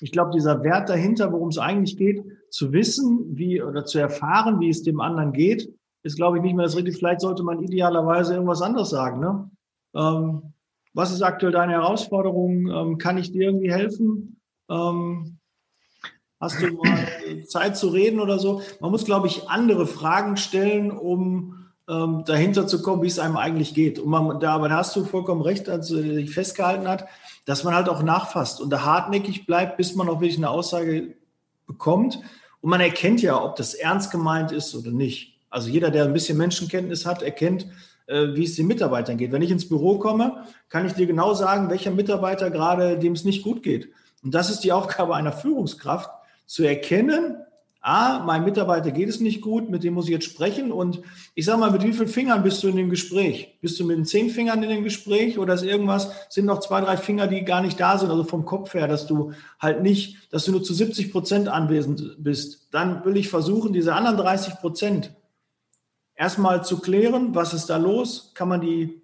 ich 0.00 0.10
glaube, 0.10 0.32
dieser 0.32 0.64
Wert 0.64 0.88
dahinter, 0.88 1.32
worum 1.32 1.48
es 1.48 1.58
eigentlich 1.58 1.96
geht, 1.96 2.24
zu 2.50 2.72
wissen, 2.72 3.36
wie 3.36 3.62
oder 3.62 3.84
zu 3.84 3.98
erfahren, 3.98 4.58
wie 4.58 4.68
es 4.68 4.82
dem 4.82 5.00
anderen 5.00 5.32
geht, 5.32 5.72
ist, 6.02 6.16
glaube 6.16 6.38
ich, 6.38 6.42
nicht 6.42 6.56
mehr 6.56 6.64
das 6.64 6.76
Richtige. 6.76 6.96
Vielleicht 6.96 7.20
sollte 7.20 7.44
man 7.44 7.62
idealerweise 7.62 8.34
irgendwas 8.34 8.62
anderes 8.62 8.90
sagen. 8.90 9.20
Ne? 9.20 9.50
Ähm, 9.94 10.54
was 10.94 11.12
ist 11.12 11.22
aktuell 11.22 11.52
deine 11.52 11.74
Herausforderung? 11.74 12.66
Ähm, 12.68 12.98
kann 12.98 13.16
ich 13.16 13.30
dir 13.30 13.42
irgendwie 13.42 13.72
helfen? 13.72 14.40
Ähm, 14.68 15.38
hast 16.42 16.60
du 16.60 16.66
mal 16.72 17.06
Zeit 17.46 17.76
zu 17.76 17.88
reden 17.88 18.20
oder 18.20 18.38
so? 18.38 18.62
Man 18.80 18.90
muss, 18.90 19.04
glaube 19.04 19.28
ich, 19.28 19.48
andere 19.48 19.86
Fragen 19.86 20.36
stellen, 20.36 20.90
um 20.90 21.68
ähm, 21.88 22.24
dahinter 22.26 22.66
zu 22.66 22.82
kommen, 22.82 23.02
wie 23.02 23.06
es 23.06 23.20
einem 23.20 23.36
eigentlich 23.36 23.74
geht. 23.74 24.00
Und 24.00 24.10
man, 24.10 24.40
da, 24.40 24.54
aber 24.54 24.68
da 24.68 24.78
hast 24.78 24.94
du 24.96 25.04
vollkommen 25.04 25.40
recht, 25.40 25.68
als 25.68 25.88
du 25.88 26.02
dich 26.02 26.34
festgehalten 26.34 26.88
hat, 26.88 27.06
dass 27.44 27.62
man 27.62 27.74
halt 27.74 27.88
auch 27.88 28.02
nachfasst 28.02 28.60
und 28.60 28.70
da 28.70 28.84
hartnäckig 28.84 29.46
bleibt, 29.46 29.76
bis 29.76 29.94
man 29.94 30.08
auch 30.08 30.20
wirklich 30.20 30.36
eine 30.36 30.50
Aussage 30.50 31.14
bekommt. 31.66 32.18
Und 32.60 32.70
man 32.70 32.80
erkennt 32.80 33.22
ja, 33.22 33.42
ob 33.42 33.54
das 33.56 33.74
ernst 33.74 34.10
gemeint 34.10 34.50
ist 34.50 34.74
oder 34.74 34.90
nicht. 34.90 35.38
Also 35.48 35.68
jeder, 35.68 35.90
der 35.90 36.04
ein 36.04 36.12
bisschen 36.12 36.38
Menschenkenntnis 36.38 37.06
hat, 37.06 37.22
erkennt, 37.22 37.68
äh, 38.06 38.34
wie 38.34 38.44
es 38.44 38.56
den 38.56 38.66
Mitarbeitern 38.66 39.16
geht. 39.16 39.30
Wenn 39.30 39.42
ich 39.42 39.50
ins 39.50 39.68
Büro 39.68 39.98
komme, 39.98 40.44
kann 40.68 40.86
ich 40.86 40.94
dir 40.94 41.06
genau 41.06 41.34
sagen, 41.34 41.70
welcher 41.70 41.92
Mitarbeiter 41.92 42.50
gerade, 42.50 42.98
dem 42.98 43.12
es 43.12 43.24
nicht 43.24 43.44
gut 43.44 43.62
geht. 43.62 43.90
Und 44.24 44.34
das 44.34 44.50
ist 44.50 44.60
die 44.60 44.72
Aufgabe 44.72 45.14
einer 45.14 45.32
Führungskraft, 45.32 46.10
zu 46.52 46.64
erkennen, 46.64 47.38
ah, 47.80 48.22
mein 48.26 48.44
Mitarbeiter 48.44 48.90
geht 48.90 49.08
es 49.08 49.20
nicht 49.20 49.40
gut, 49.40 49.70
mit 49.70 49.84
dem 49.84 49.94
muss 49.94 50.04
ich 50.04 50.10
jetzt 50.10 50.26
sprechen. 50.26 50.70
Und 50.70 51.00
ich 51.34 51.46
sage 51.46 51.58
mal, 51.58 51.70
mit 51.70 51.82
wie 51.82 51.94
vielen 51.94 52.08
Fingern 52.08 52.42
bist 52.42 52.62
du 52.62 52.68
in 52.68 52.76
dem 52.76 52.90
Gespräch? 52.90 53.58
Bist 53.62 53.80
du 53.80 53.86
mit 53.86 53.96
den 53.96 54.04
zehn 54.04 54.28
Fingern 54.28 54.62
in 54.62 54.68
dem 54.68 54.84
Gespräch 54.84 55.38
oder 55.38 55.54
ist 55.54 55.62
irgendwas, 55.62 56.12
sind 56.28 56.44
noch 56.44 56.60
zwei, 56.60 56.82
drei 56.82 56.98
Finger, 56.98 57.26
die 57.26 57.46
gar 57.46 57.62
nicht 57.62 57.80
da 57.80 57.96
sind, 57.96 58.10
also 58.10 58.24
vom 58.24 58.44
Kopf 58.44 58.74
her, 58.74 58.86
dass 58.86 59.06
du 59.06 59.32
halt 59.58 59.80
nicht, 59.80 60.30
dass 60.30 60.44
du 60.44 60.52
nur 60.52 60.62
zu 60.62 60.74
70 60.74 61.10
Prozent 61.10 61.48
anwesend 61.48 62.16
bist. 62.18 62.68
Dann 62.70 63.02
will 63.06 63.16
ich 63.16 63.30
versuchen, 63.30 63.72
diese 63.72 63.94
anderen 63.94 64.18
30 64.18 64.56
Prozent 64.56 65.14
erstmal 66.14 66.62
zu 66.66 66.80
klären, 66.80 67.34
was 67.34 67.54
ist 67.54 67.70
da 67.70 67.78
los? 67.78 68.32
Kann 68.34 68.50
man 68.50 68.60
die 68.60 69.00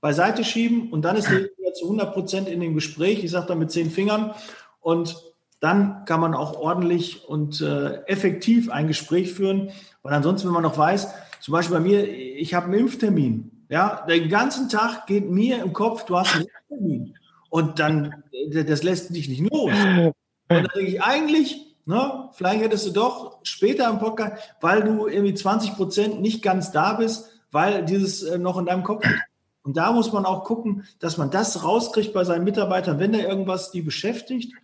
beiseite 0.00 0.42
schieben 0.42 0.90
und 0.90 1.02
dann 1.02 1.14
ist 1.14 1.28
er 1.64 1.74
zu 1.74 1.84
100 1.84 2.12
Prozent 2.12 2.48
in 2.48 2.58
dem 2.58 2.74
Gespräch. 2.74 3.22
Ich 3.22 3.30
sage 3.30 3.46
da 3.46 3.54
mit 3.54 3.70
zehn 3.70 3.88
Fingern 3.88 4.34
und 4.80 5.27
dann 5.60 6.04
kann 6.04 6.20
man 6.20 6.34
auch 6.34 6.54
ordentlich 6.54 7.28
und 7.28 7.60
äh, 7.60 8.04
effektiv 8.06 8.70
ein 8.70 8.86
Gespräch 8.86 9.32
führen. 9.32 9.70
Und 10.02 10.12
ansonsten, 10.12 10.48
wenn 10.48 10.54
man 10.54 10.62
noch 10.62 10.78
weiß, 10.78 11.08
zum 11.40 11.52
Beispiel 11.52 11.76
bei 11.76 11.82
mir, 11.82 12.08
ich 12.08 12.54
habe 12.54 12.66
einen 12.66 12.74
Impftermin. 12.74 13.50
Ja, 13.68 14.04
den 14.08 14.28
ganzen 14.28 14.68
Tag 14.68 15.06
geht 15.06 15.30
mir 15.30 15.62
im 15.62 15.72
Kopf, 15.72 16.04
du 16.04 16.16
hast 16.16 16.34
einen 16.34 16.46
Impftermin. 16.46 17.14
Und 17.50 17.78
dann, 17.78 18.22
das 18.52 18.82
lässt 18.82 19.14
dich 19.14 19.28
nicht 19.28 19.40
los. 19.50 19.72
Und 19.72 20.14
dann 20.48 20.68
denke 20.74 20.90
ich, 20.90 21.02
eigentlich, 21.02 21.76
ne, 21.86 22.28
vielleicht 22.32 22.62
hättest 22.62 22.86
du 22.86 22.90
doch 22.92 23.38
später 23.42 23.88
im 23.90 23.98
Podcast, 23.98 24.34
weil 24.60 24.82
du 24.82 25.06
irgendwie 25.06 25.34
20 25.34 25.74
Prozent 25.74 26.20
nicht 26.20 26.42
ganz 26.42 26.70
da 26.70 26.94
bist, 26.94 27.30
weil 27.50 27.84
dieses 27.84 28.22
äh, 28.22 28.38
noch 28.38 28.58
in 28.58 28.66
deinem 28.66 28.84
Kopf 28.84 29.04
ist. 29.04 29.20
Und 29.68 29.76
da 29.76 29.92
muss 29.92 30.14
man 30.14 30.24
auch 30.24 30.44
gucken, 30.44 30.84
dass 30.98 31.18
man 31.18 31.30
das 31.30 31.62
rauskriegt 31.62 32.14
bei 32.14 32.24
seinen 32.24 32.44
Mitarbeitern, 32.44 32.98
wenn 32.98 33.12
da 33.12 33.18
irgendwas 33.18 33.70
die 33.70 33.82
beschäftigt, 33.82 34.54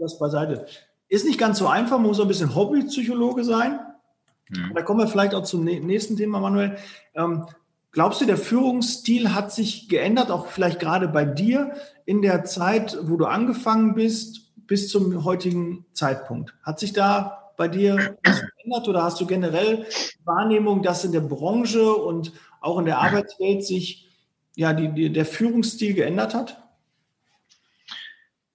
das 0.00 0.18
beiseite. 0.18 0.66
Ist 1.08 1.24
nicht 1.24 1.38
ganz 1.38 1.60
so 1.60 1.68
einfach, 1.68 1.98
man 1.98 2.08
muss 2.08 2.20
ein 2.20 2.26
bisschen 2.26 2.52
Hobbypsychologe 2.52 3.44
sein. 3.44 3.78
Mhm. 4.48 4.72
Da 4.74 4.82
kommen 4.82 4.98
wir 4.98 5.06
vielleicht 5.06 5.36
auch 5.36 5.44
zum 5.44 5.62
nächsten 5.62 6.16
Thema, 6.16 6.40
Manuel. 6.40 6.76
Ähm, 7.14 7.46
glaubst 7.92 8.22
du, 8.22 8.24
der 8.24 8.36
Führungsstil 8.36 9.32
hat 9.36 9.52
sich 9.52 9.88
geändert, 9.88 10.32
auch 10.32 10.48
vielleicht 10.48 10.80
gerade 10.80 11.06
bei 11.06 11.24
dir 11.24 11.74
in 12.04 12.20
der 12.20 12.42
Zeit, 12.42 12.98
wo 13.02 13.16
du 13.16 13.26
angefangen 13.26 13.94
bist, 13.94 14.66
bis 14.66 14.88
zum 14.88 15.24
heutigen 15.24 15.86
Zeitpunkt? 15.92 16.56
Hat 16.64 16.80
sich 16.80 16.92
da 16.92 17.52
bei 17.56 17.68
dir 17.68 18.16
was 18.24 18.40
verändert 18.40 18.88
oder 18.88 19.04
hast 19.04 19.20
du 19.20 19.26
generell 19.26 19.86
Wahrnehmung, 20.24 20.82
dass 20.82 21.04
in 21.04 21.12
der 21.12 21.20
Branche 21.20 21.94
und 21.94 22.32
auch 22.60 22.80
in 22.80 22.86
der 22.86 22.98
Arbeitswelt 22.98 23.64
sich 23.64 24.10
ja, 24.54 24.72
die, 24.72 24.88
die, 24.88 25.12
der 25.12 25.26
Führungsstil 25.26 25.94
geändert 25.94 26.34
hat? 26.34 26.62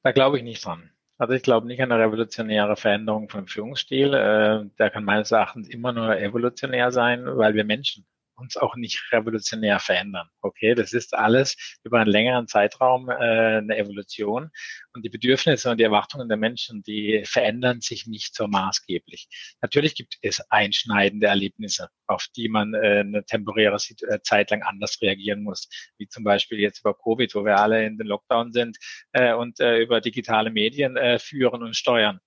Da 0.04 0.12
glaube 0.12 0.38
ich 0.38 0.44
nicht 0.44 0.64
dran. 0.64 0.92
Also 1.18 1.34
ich 1.34 1.44
glaube 1.44 1.68
nicht 1.68 1.82
an 1.82 1.92
eine 1.92 2.02
revolutionäre 2.02 2.78
Veränderung 2.78 3.28
vom 3.28 3.46
Führungsstil. 3.46 4.14
Äh, 4.14 4.70
der 4.78 4.90
kann 4.90 5.04
meines 5.04 5.32
Erachtens 5.32 5.68
immer 5.68 5.92
nur 5.92 6.18
evolutionär 6.18 6.92
sein, 6.92 7.26
weil 7.26 7.56
wir 7.56 7.66
Menschen 7.66 8.06
uns 8.40 8.58
auch 8.58 8.76
nicht 8.76 9.12
revolutionär 9.12 9.80
verändern. 9.80 10.28
Okay, 10.42 10.76
das 10.76 10.94
ist 10.94 11.14
alles 11.14 11.78
über 11.84 12.00
einen 12.00 12.10
längeren 12.10 12.48
Zeitraum 12.48 13.10
äh, 13.10 13.14
eine 13.14 13.78
Evolution 13.78 14.50
und 14.94 15.04
die 15.04 15.10
Bedürfnisse 15.10 15.70
und 15.70 15.80
die 15.80 15.84
Erwartungen 15.84 16.28
der 16.28 16.38
Menschen, 16.38 16.84
die 16.84 17.24
verändern 17.26 17.82
sich 17.82 18.08
nicht 18.08 18.36
so 18.36 18.48
maßgeblich. 18.48 19.28
Natürlich 19.62 19.96
gibt 19.96 20.18
es 20.22 20.40
einschneidende 20.50 21.28
Erlebnisse, 21.28 21.90
auf 22.08 22.28
die 22.36 22.50
man 22.50 22.74
äh, 22.74 23.00
eine 23.00 23.26
temporäre 23.26 23.76
äh, 23.76 24.20
Zeit 24.22 24.52
lang 24.52 24.64
anders 24.64 25.02
reagieren 25.02 25.44
muss, 25.44 25.70
wie 25.98 26.08
zum 26.08 26.24
Beispiel 26.24 26.60
jetzt 26.60 26.80
über 26.80 26.94
Covid, 26.94 27.34
wo 27.36 27.46
wir 27.46 27.58
alle 27.58 27.86
in 27.86 27.98
den 27.98 28.08
Lockdown 28.08 28.52
sind 28.52 28.78
äh, 29.12 29.34
und 29.34 29.60
äh, 29.60 29.80
über 29.80 30.02
digitale 30.02 30.52
Medien 30.52 30.98
äh, 30.98 31.20
führen 31.20 31.64
und 31.64 31.76
steuern. 31.76 32.20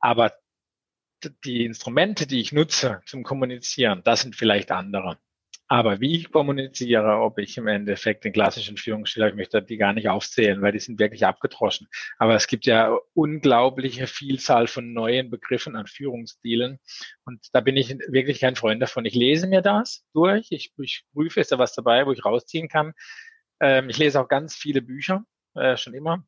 Aber 0.00 0.32
die 1.44 1.64
Instrumente, 1.64 2.26
die 2.26 2.40
ich 2.40 2.52
nutze 2.52 3.00
zum 3.06 3.22
Kommunizieren, 3.22 4.02
das 4.04 4.22
sind 4.22 4.36
vielleicht 4.36 4.70
andere. 4.70 5.18
Aber 5.70 6.00
wie 6.00 6.16
ich 6.16 6.32
kommuniziere, 6.32 7.20
ob 7.20 7.38
ich 7.38 7.58
im 7.58 7.66
Endeffekt 7.66 8.24
den 8.24 8.32
klassischen 8.32 8.78
Führungsstil, 8.78 9.26
ich 9.28 9.34
möchte 9.34 9.62
die 9.62 9.76
gar 9.76 9.92
nicht 9.92 10.08
aufzählen, 10.08 10.62
weil 10.62 10.72
die 10.72 10.78
sind 10.78 10.98
wirklich 10.98 11.26
abgedroschen. 11.26 11.88
Aber 12.16 12.34
es 12.34 12.46
gibt 12.46 12.64
ja 12.64 12.96
unglaubliche 13.12 14.06
Vielzahl 14.06 14.66
von 14.66 14.94
neuen 14.94 15.28
Begriffen 15.28 15.76
an 15.76 15.86
Führungsstilen. 15.86 16.78
Und 17.26 17.48
da 17.52 17.60
bin 17.60 17.76
ich 17.76 17.90
wirklich 18.08 18.40
kein 18.40 18.56
Freund 18.56 18.80
davon. 18.80 19.04
Ich 19.04 19.14
lese 19.14 19.46
mir 19.46 19.60
das 19.60 20.06
durch. 20.14 20.46
Ich, 20.50 20.72
ich 20.78 21.04
prüfe, 21.12 21.40
ist 21.40 21.52
da 21.52 21.58
was 21.58 21.74
dabei, 21.74 22.06
wo 22.06 22.12
ich 22.12 22.24
rausziehen 22.24 22.68
kann. 22.68 22.94
Ähm, 23.60 23.90
ich 23.90 23.98
lese 23.98 24.20
auch 24.22 24.28
ganz 24.28 24.56
viele 24.56 24.80
Bücher, 24.80 25.24
äh, 25.54 25.76
schon 25.76 25.92
immer. 25.92 26.24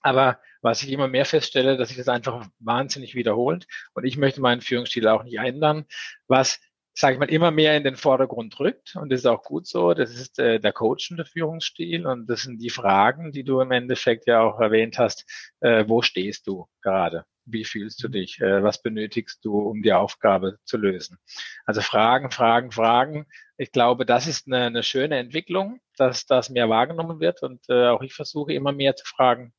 Aber 0.00 0.40
was 0.62 0.82
ich 0.82 0.90
immer 0.90 1.08
mehr 1.08 1.24
feststelle, 1.24 1.76
dass 1.76 1.88
sich 1.88 1.98
das 1.98 2.08
einfach 2.08 2.46
wahnsinnig 2.58 3.14
wiederholt. 3.14 3.66
Und 3.94 4.04
ich 4.04 4.16
möchte 4.16 4.40
meinen 4.40 4.60
Führungsstil 4.60 5.08
auch 5.08 5.24
nicht 5.24 5.38
ändern. 5.38 5.84
Was 6.28 6.60
sage 6.94 7.14
ich 7.14 7.20
mal, 7.20 7.30
immer 7.30 7.50
mehr 7.50 7.76
in 7.76 7.84
den 7.84 7.96
Vordergrund 7.96 8.58
rückt. 8.60 8.96
Und 8.96 9.10
das 9.10 9.20
ist 9.20 9.26
auch 9.26 9.42
gut 9.42 9.66
so. 9.66 9.94
Das 9.94 10.10
ist 10.14 10.38
äh, 10.38 10.60
der 10.60 10.72
coachende 10.72 11.24
Führungsstil. 11.24 12.06
Und 12.06 12.26
das 12.28 12.42
sind 12.42 12.60
die 12.60 12.70
Fragen, 12.70 13.32
die 13.32 13.44
du 13.44 13.60
im 13.60 13.70
Endeffekt 13.70 14.26
ja 14.26 14.40
auch 14.40 14.60
erwähnt 14.60 14.98
hast. 14.98 15.24
Äh, 15.60 15.84
wo 15.88 16.02
stehst 16.02 16.46
du 16.46 16.68
gerade? 16.82 17.24
Wie 17.44 17.64
fühlst 17.64 18.02
du 18.04 18.08
dich? 18.08 18.40
Äh, 18.40 18.62
was 18.62 18.82
benötigst 18.82 19.44
du, 19.44 19.58
um 19.58 19.82
die 19.82 19.92
Aufgabe 19.92 20.58
zu 20.64 20.76
lösen? 20.76 21.16
Also 21.64 21.80
Fragen, 21.80 22.30
Fragen, 22.30 22.72
Fragen. 22.72 23.26
Ich 23.56 23.72
glaube, 23.72 24.04
das 24.04 24.26
ist 24.26 24.46
eine, 24.46 24.66
eine 24.66 24.82
schöne 24.82 25.16
Entwicklung, 25.18 25.80
dass 25.96 26.26
das 26.26 26.50
mehr 26.50 26.68
wahrgenommen 26.68 27.20
wird. 27.20 27.42
Und 27.42 27.60
äh, 27.68 27.86
auch 27.88 28.02
ich 28.02 28.12
versuche 28.12 28.52
immer 28.52 28.72
mehr 28.72 28.96
zu 28.96 29.06
fragen. 29.06 29.54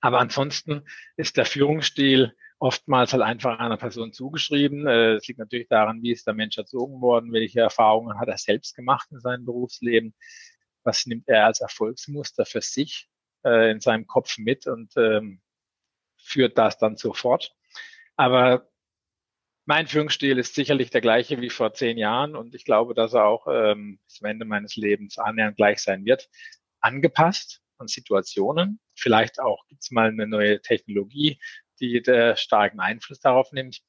Aber 0.00 0.20
ansonsten 0.20 0.84
ist 1.16 1.36
der 1.36 1.46
Führungsstil 1.46 2.34
oftmals 2.58 3.12
halt 3.12 3.22
einfach 3.22 3.58
einer 3.58 3.76
Person 3.76 4.12
zugeschrieben. 4.12 4.86
Äh, 4.86 5.14
es 5.14 5.28
liegt 5.28 5.38
natürlich 5.38 5.68
daran, 5.68 6.02
wie 6.02 6.12
ist 6.12 6.26
der 6.26 6.34
Mensch 6.34 6.58
erzogen 6.58 7.00
worden, 7.00 7.32
welche 7.32 7.60
Erfahrungen 7.60 8.18
hat 8.18 8.28
er 8.28 8.38
selbst 8.38 8.74
gemacht 8.74 9.08
in 9.10 9.20
seinem 9.20 9.44
Berufsleben, 9.44 10.14
was 10.82 11.06
nimmt 11.06 11.28
er 11.28 11.46
als 11.46 11.60
Erfolgsmuster 11.60 12.44
für 12.44 12.60
sich 12.60 13.08
äh, 13.44 13.70
in 13.70 13.80
seinem 13.80 14.06
Kopf 14.06 14.38
mit 14.38 14.66
und 14.66 14.92
ähm, 14.96 15.40
führt 16.16 16.58
das 16.58 16.78
dann 16.78 16.96
sofort. 16.96 17.54
Aber 18.16 18.68
mein 19.64 19.86
Führungsstil 19.86 20.38
ist 20.38 20.54
sicherlich 20.54 20.90
der 20.90 21.02
gleiche 21.02 21.40
wie 21.40 21.50
vor 21.50 21.74
zehn 21.74 21.98
Jahren 21.98 22.34
und 22.34 22.54
ich 22.54 22.64
glaube, 22.64 22.94
dass 22.94 23.12
er 23.12 23.26
auch 23.26 23.46
ähm, 23.48 24.00
bis 24.04 24.14
zum 24.14 24.26
Ende 24.26 24.44
meines 24.46 24.76
Lebens 24.76 25.18
annähernd 25.18 25.56
gleich 25.56 25.80
sein 25.80 26.04
wird. 26.04 26.28
Angepasst 26.80 27.62
an 27.80 27.88
Situationen. 27.88 28.80
Vielleicht 28.94 29.40
auch 29.40 29.66
gibt 29.68 29.82
es 29.82 29.90
mal 29.90 30.08
eine 30.08 30.26
neue 30.26 30.60
Technologie, 30.60 31.38
die 31.80 32.02
der 32.02 32.36
starken 32.36 32.80
Einfluss 32.80 33.20
darauf 33.20 33.52
nimmt. 33.52 33.80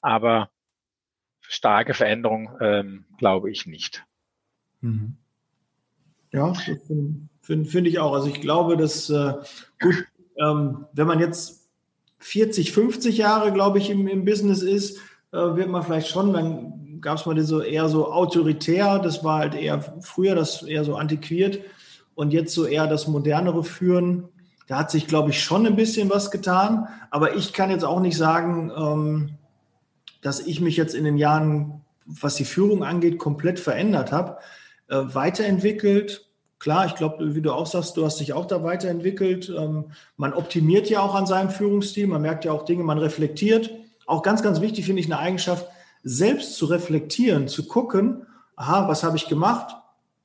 Aber 0.00 0.50
starke 1.40 1.94
Veränderung 1.94 2.50
ähm, 2.60 3.06
glaube 3.18 3.50
ich 3.50 3.66
nicht. 3.66 4.04
Mhm. 4.80 5.16
Ja, 6.32 6.52
finde 7.40 7.68
find 7.68 7.86
ich 7.86 7.98
auch. 7.98 8.12
Also 8.12 8.28
ich 8.28 8.40
glaube, 8.40 8.76
dass 8.76 9.08
äh, 9.08 9.34
gut, 9.80 10.06
ähm, 10.36 10.86
wenn 10.92 11.06
man 11.06 11.20
jetzt 11.20 11.70
40, 12.18 12.72
50 12.72 13.16
Jahre, 13.16 13.52
glaube 13.52 13.78
ich, 13.78 13.90
im, 13.90 14.08
im 14.08 14.24
Business 14.24 14.62
ist, 14.62 14.98
äh, 15.32 15.38
wird 15.38 15.68
man 15.68 15.82
vielleicht 15.82 16.08
schon, 16.08 16.32
dann 16.32 17.00
gab 17.00 17.18
es 17.18 17.26
mal 17.26 17.40
so 17.42 17.62
eher 17.62 17.88
so 17.88 18.10
autoritär, 18.10 18.98
das 18.98 19.22
war 19.22 19.38
halt 19.40 19.54
eher 19.54 19.80
früher, 20.00 20.34
das 20.34 20.62
eher 20.62 20.84
so 20.84 20.96
antiquiert 20.96 21.60
und 22.16 22.32
jetzt 22.32 22.52
so 22.54 22.64
eher 22.64 22.88
das 22.88 23.06
modernere 23.06 23.62
Führen. 23.62 24.28
Da 24.66 24.78
hat 24.78 24.90
sich, 24.90 25.06
glaube 25.06 25.30
ich, 25.30 25.40
schon 25.40 25.64
ein 25.64 25.76
bisschen 25.76 26.10
was 26.10 26.32
getan, 26.32 26.88
aber 27.12 27.36
ich 27.36 27.52
kann 27.52 27.70
jetzt 27.70 27.84
auch 27.84 28.00
nicht 28.00 28.16
sagen, 28.16 28.72
ähm, 28.76 29.30
dass 30.22 30.40
ich 30.40 30.60
mich 30.60 30.76
jetzt 30.76 30.96
in 30.96 31.04
den 31.04 31.18
Jahren, 31.18 31.82
was 32.04 32.34
die 32.34 32.44
Führung 32.44 32.82
angeht, 32.82 33.18
komplett 33.18 33.60
verändert 33.60 34.10
habe, 34.10 34.38
äh, 34.88 34.96
weiterentwickelt. 34.96 36.26
Klar, 36.58 36.86
ich 36.86 36.96
glaube, 36.96 37.36
wie 37.36 37.42
du 37.42 37.52
auch 37.52 37.66
sagst, 37.66 37.96
du 37.96 38.04
hast 38.04 38.18
dich 38.18 38.32
auch 38.32 38.46
da 38.46 38.64
weiterentwickelt. 38.64 39.52
Ähm, 39.56 39.92
man 40.16 40.32
optimiert 40.32 40.88
ja 40.90 41.00
auch 41.00 41.14
an 41.14 41.26
seinem 41.26 41.50
Führungsstil, 41.50 42.08
man 42.08 42.22
merkt 42.22 42.44
ja 42.44 42.50
auch 42.50 42.64
Dinge, 42.64 42.82
man 42.82 42.98
reflektiert. 42.98 43.70
Auch 44.06 44.22
ganz, 44.22 44.42
ganz 44.42 44.60
wichtig 44.60 44.86
finde 44.86 45.00
ich 45.00 45.06
eine 45.06 45.18
Eigenschaft, 45.18 45.66
selbst 46.02 46.56
zu 46.56 46.66
reflektieren, 46.66 47.46
zu 47.46 47.66
gucken, 47.66 48.26
aha, 48.56 48.88
was 48.88 49.04
habe 49.04 49.16
ich 49.16 49.28
gemacht? 49.28 49.76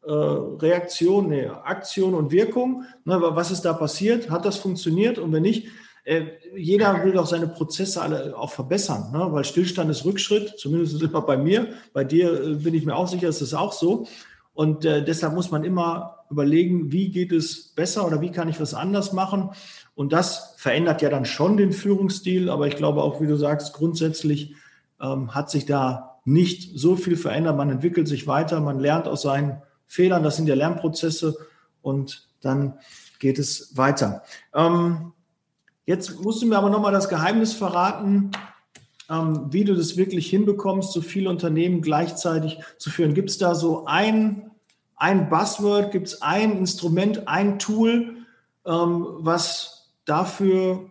Äh, 0.03 0.11
Reaktion, 0.11 1.29
nee, 1.29 1.45
Aktion 1.45 2.15
und 2.15 2.31
Wirkung. 2.31 2.85
Ne, 3.05 3.19
was 3.21 3.51
ist 3.51 3.61
da 3.61 3.73
passiert? 3.73 4.29
Hat 4.29 4.45
das 4.45 4.57
funktioniert? 4.57 5.19
Und 5.19 5.31
wenn 5.31 5.43
nicht, 5.43 5.67
äh, 6.03 6.25
jeder 6.55 7.03
will 7.03 7.13
doch 7.13 7.27
seine 7.27 7.47
Prozesse 7.47 8.01
alle 8.01 8.35
auch 8.35 8.51
verbessern, 8.51 9.11
ne? 9.11 9.27
weil 9.31 9.43
Stillstand 9.43 9.91
ist 9.91 10.03
Rückschritt, 10.03 10.55
zumindest 10.57 10.99
immer 11.01 11.21
bei 11.21 11.37
mir. 11.37 11.69
Bei 11.93 12.03
dir 12.03 12.33
äh, 12.33 12.55
bin 12.55 12.73
ich 12.73 12.85
mir 12.85 12.95
auch 12.95 13.07
sicher, 13.07 13.29
ist 13.29 13.41
das 13.41 13.53
auch 13.53 13.73
so. 13.73 14.07
Und 14.53 14.83
äh, 14.83 15.03
deshalb 15.03 15.33
muss 15.33 15.51
man 15.51 15.63
immer 15.63 16.25
überlegen, 16.31 16.91
wie 16.91 17.09
geht 17.09 17.31
es 17.31 17.69
besser 17.75 18.05
oder 18.07 18.21
wie 18.21 18.31
kann 18.31 18.49
ich 18.49 18.59
was 18.59 18.73
anders 18.73 19.13
machen. 19.13 19.51
Und 19.93 20.13
das 20.13 20.55
verändert 20.57 21.01
ja 21.01 21.09
dann 21.09 21.25
schon 21.25 21.57
den 21.57 21.71
Führungsstil. 21.71 22.49
Aber 22.49 22.67
ich 22.67 22.75
glaube 22.75 23.03
auch, 23.03 23.21
wie 23.21 23.27
du 23.27 23.35
sagst, 23.35 23.73
grundsätzlich 23.73 24.55
ähm, 24.99 25.35
hat 25.35 25.51
sich 25.51 25.65
da 25.65 26.19
nicht 26.25 26.79
so 26.79 26.95
viel 26.95 27.17
verändert. 27.17 27.57
Man 27.57 27.69
entwickelt 27.69 28.07
sich 28.07 28.27
weiter, 28.27 28.59
man 28.59 28.79
lernt 28.79 29.07
aus 29.07 29.21
seinen 29.21 29.61
Fehlern. 29.91 30.23
Das 30.23 30.37
sind 30.37 30.47
ja 30.47 30.55
Lernprozesse. 30.55 31.37
Und 31.81 32.27
dann 32.39 32.79
geht 33.19 33.37
es 33.37 33.75
weiter. 33.75 34.23
Ähm, 34.55 35.11
jetzt 35.85 36.21
musst 36.21 36.41
du 36.41 36.45
mir 36.45 36.57
aber 36.57 36.69
nochmal 36.69 36.93
das 36.93 37.09
Geheimnis 37.09 37.53
verraten, 37.53 38.31
ähm, 39.09 39.47
wie 39.51 39.65
du 39.65 39.75
das 39.75 39.97
wirklich 39.97 40.29
hinbekommst, 40.29 40.93
so 40.93 41.01
viele 41.01 41.29
Unternehmen 41.29 41.81
gleichzeitig 41.81 42.59
zu 42.77 42.89
führen. 42.89 43.13
Gibt 43.13 43.31
es 43.31 43.37
da 43.37 43.53
so 43.53 43.85
ein, 43.85 44.51
ein 44.95 45.29
Buzzword, 45.29 45.91
gibt 45.91 46.07
es 46.07 46.21
ein 46.21 46.57
Instrument, 46.57 47.27
ein 47.27 47.59
Tool, 47.59 48.25
ähm, 48.65 49.07
was 49.19 49.91
dafür 50.05 50.89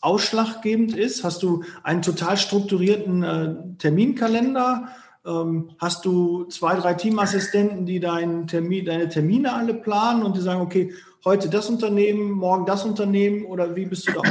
ausschlaggebend 0.00 0.96
ist? 0.96 1.22
Hast 1.22 1.42
du 1.42 1.64
einen 1.82 2.00
total 2.00 2.38
strukturierten 2.38 3.22
äh, 3.22 3.56
Terminkalender? 3.76 4.88
Ähm, 5.28 5.72
hast 5.78 6.04
du 6.04 6.44
zwei, 6.46 6.76
drei 6.76 6.94
Teamassistenten, 6.94 7.84
die 7.84 8.00
deinen 8.00 8.46
Termin, 8.46 8.86
deine 8.86 9.08
Termine 9.08 9.52
alle 9.52 9.74
planen 9.74 10.22
und 10.22 10.36
die 10.36 10.40
sagen, 10.40 10.62
okay, 10.62 10.94
heute 11.24 11.50
das 11.50 11.68
Unternehmen, 11.68 12.30
morgen 12.30 12.64
das 12.64 12.84
Unternehmen 12.84 13.44
oder 13.44 13.76
wie 13.76 13.84
bist 13.84 14.08
du 14.08 14.12
da? 14.12 14.22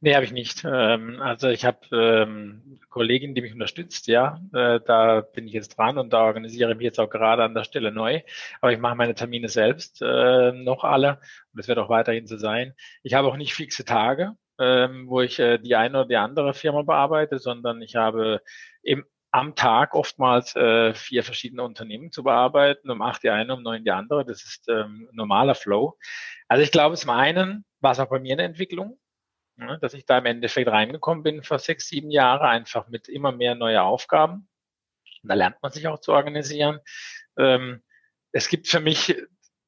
Nee, 0.00 0.14
habe 0.14 0.24
ich 0.24 0.32
nicht. 0.32 0.64
Ähm, 0.64 1.20
also 1.20 1.48
ich 1.48 1.64
habe 1.64 1.78
ähm, 1.90 2.78
Kollegin, 2.88 3.34
die 3.34 3.42
mich 3.42 3.52
unterstützt, 3.52 4.06
ja. 4.06 4.40
Äh, 4.52 4.78
da 4.86 5.22
bin 5.22 5.48
ich 5.48 5.52
jetzt 5.52 5.76
dran 5.76 5.98
und 5.98 6.12
da 6.12 6.22
organisiere 6.22 6.70
ich 6.70 6.76
mich 6.76 6.84
jetzt 6.84 7.00
auch 7.00 7.10
gerade 7.10 7.42
an 7.42 7.54
der 7.54 7.64
Stelle 7.64 7.90
neu. 7.90 8.20
Aber 8.60 8.72
ich 8.72 8.78
mache 8.78 8.94
meine 8.94 9.16
Termine 9.16 9.48
selbst 9.48 10.00
äh, 10.00 10.52
noch 10.52 10.84
alle 10.84 11.14
und 11.52 11.58
das 11.58 11.66
wird 11.66 11.78
auch 11.78 11.88
weiterhin 11.88 12.26
so 12.28 12.36
sein. 12.36 12.74
Ich 13.02 13.14
habe 13.14 13.26
auch 13.26 13.36
nicht 13.36 13.54
fixe 13.54 13.84
Tage, 13.84 14.36
ähm, 14.58 15.08
wo 15.08 15.20
ich 15.20 15.38
äh, 15.38 15.58
die 15.58 15.76
eine 15.76 16.00
oder 16.00 16.08
die 16.08 16.16
andere 16.16 16.54
Firma 16.54 16.82
bearbeite, 16.82 17.38
sondern 17.38 17.82
ich 17.82 17.96
habe 17.96 18.42
im 18.82 19.04
am 19.30 19.54
Tag 19.54 19.94
oftmals 19.94 20.56
äh, 20.56 20.94
vier 20.94 21.22
verschiedene 21.22 21.62
Unternehmen 21.62 22.10
zu 22.10 22.22
bearbeiten, 22.22 22.90
um 22.90 23.02
acht 23.02 23.22
die 23.22 23.28
eine, 23.28 23.54
um 23.54 23.62
neun 23.62 23.84
die 23.84 23.90
andere. 23.90 24.24
Das 24.24 24.42
ist 24.42 24.66
ähm, 24.70 25.06
normaler 25.12 25.54
Flow. 25.54 25.98
Also 26.48 26.62
ich 26.62 26.72
glaube, 26.72 26.96
zum 26.96 27.10
einen 27.10 27.66
war 27.80 27.92
es 27.92 28.00
auch 28.00 28.08
bei 28.08 28.20
mir 28.20 28.32
eine 28.32 28.44
Entwicklung 28.44 28.98
ne, 29.58 29.78
dass 29.80 29.94
ich 29.94 30.06
da 30.06 30.18
im 30.18 30.26
Endeffekt 30.26 30.68
reingekommen 30.68 31.22
bin 31.22 31.42
vor 31.42 31.58
sechs, 31.58 31.88
sieben 31.88 32.10
Jahren, 32.10 32.46
einfach 32.46 32.88
mit 32.88 33.08
immer 33.08 33.32
mehr 33.32 33.54
neue 33.54 33.82
Aufgaben. 33.82 34.48
Da 35.22 35.34
lernt 35.34 35.56
man 35.62 35.72
sich 35.72 35.86
auch 35.88 36.00
zu 36.00 36.12
organisieren. 36.12 36.78
Ähm, 37.36 37.82
es 38.32 38.48
gibt 38.48 38.68
für 38.68 38.80
mich, 38.80 39.16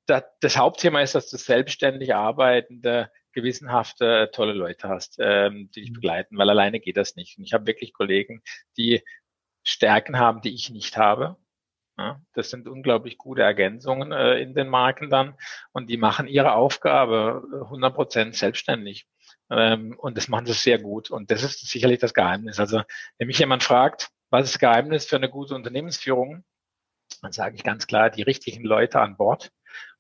das, 0.07 0.25
das 0.41 0.57
Hauptthema 0.57 1.03
ist, 1.03 1.15
dass 1.15 1.29
du 1.29 1.37
selbstständig 1.37 2.15
arbeitende, 2.15 3.11
gewissenhafte, 3.33 4.31
tolle 4.33 4.53
Leute 4.53 4.89
hast, 4.89 5.17
ähm, 5.21 5.71
die 5.75 5.81
dich 5.83 5.91
mhm. 5.91 5.95
begleiten, 5.95 6.39
weil 6.39 6.51
alleine 6.51 6.81
geht 6.81 6.97
das 6.97 7.17
nicht. 7.17 7.39
Und 7.39 7.45
ich 7.45 7.53
habe 7.53 7.67
wirklich 7.67 7.93
Kollegen, 7.93 8.43
die 8.77 9.03
Stärken 9.63 10.19
haben, 10.19 10.41
die 10.41 10.55
ich 10.55 10.71
nicht 10.71 10.97
habe. 10.97 11.37
Ja, 11.99 12.21
das 12.33 12.49
sind 12.49 12.67
unglaublich 12.67 13.19
gute 13.19 13.43
Ergänzungen 13.43 14.11
äh, 14.13 14.39
in 14.39 14.55
den 14.55 14.69
Marken 14.69 15.11
dann 15.11 15.35
und 15.73 15.91
die 15.91 15.99
machen 15.99 16.27
ihre 16.27 16.55
Aufgabe 16.55 17.43
100 17.65 17.95
Prozent 17.95 18.37
selbstständig. 18.37 19.07
Ähm, 19.51 19.99
und 19.99 20.17
das 20.17 20.29
machen 20.29 20.47
sie 20.47 20.55
sehr 20.55 20.79
gut. 20.79 21.11
Und 21.11 21.31
das 21.31 21.43
ist 21.43 21.69
sicherlich 21.69 21.99
das 21.99 22.15
Geheimnis. 22.15 22.59
Also 22.59 22.83
wenn 23.19 23.27
mich 23.27 23.39
jemand 23.39 23.63
fragt, 23.63 24.09
was 24.31 24.45
ist 24.45 24.55
das 24.55 24.61
Geheimnis 24.61 25.07
für 25.07 25.17
eine 25.17 25.29
gute 25.29 25.55
Unternehmensführung, 25.55 26.45
dann 27.21 27.33
sage 27.33 27.57
ich 27.57 27.65
ganz 27.65 27.87
klar, 27.87 28.09
die 28.09 28.23
richtigen 28.23 28.65
Leute 28.65 29.01
an 29.01 29.17
Bord 29.17 29.51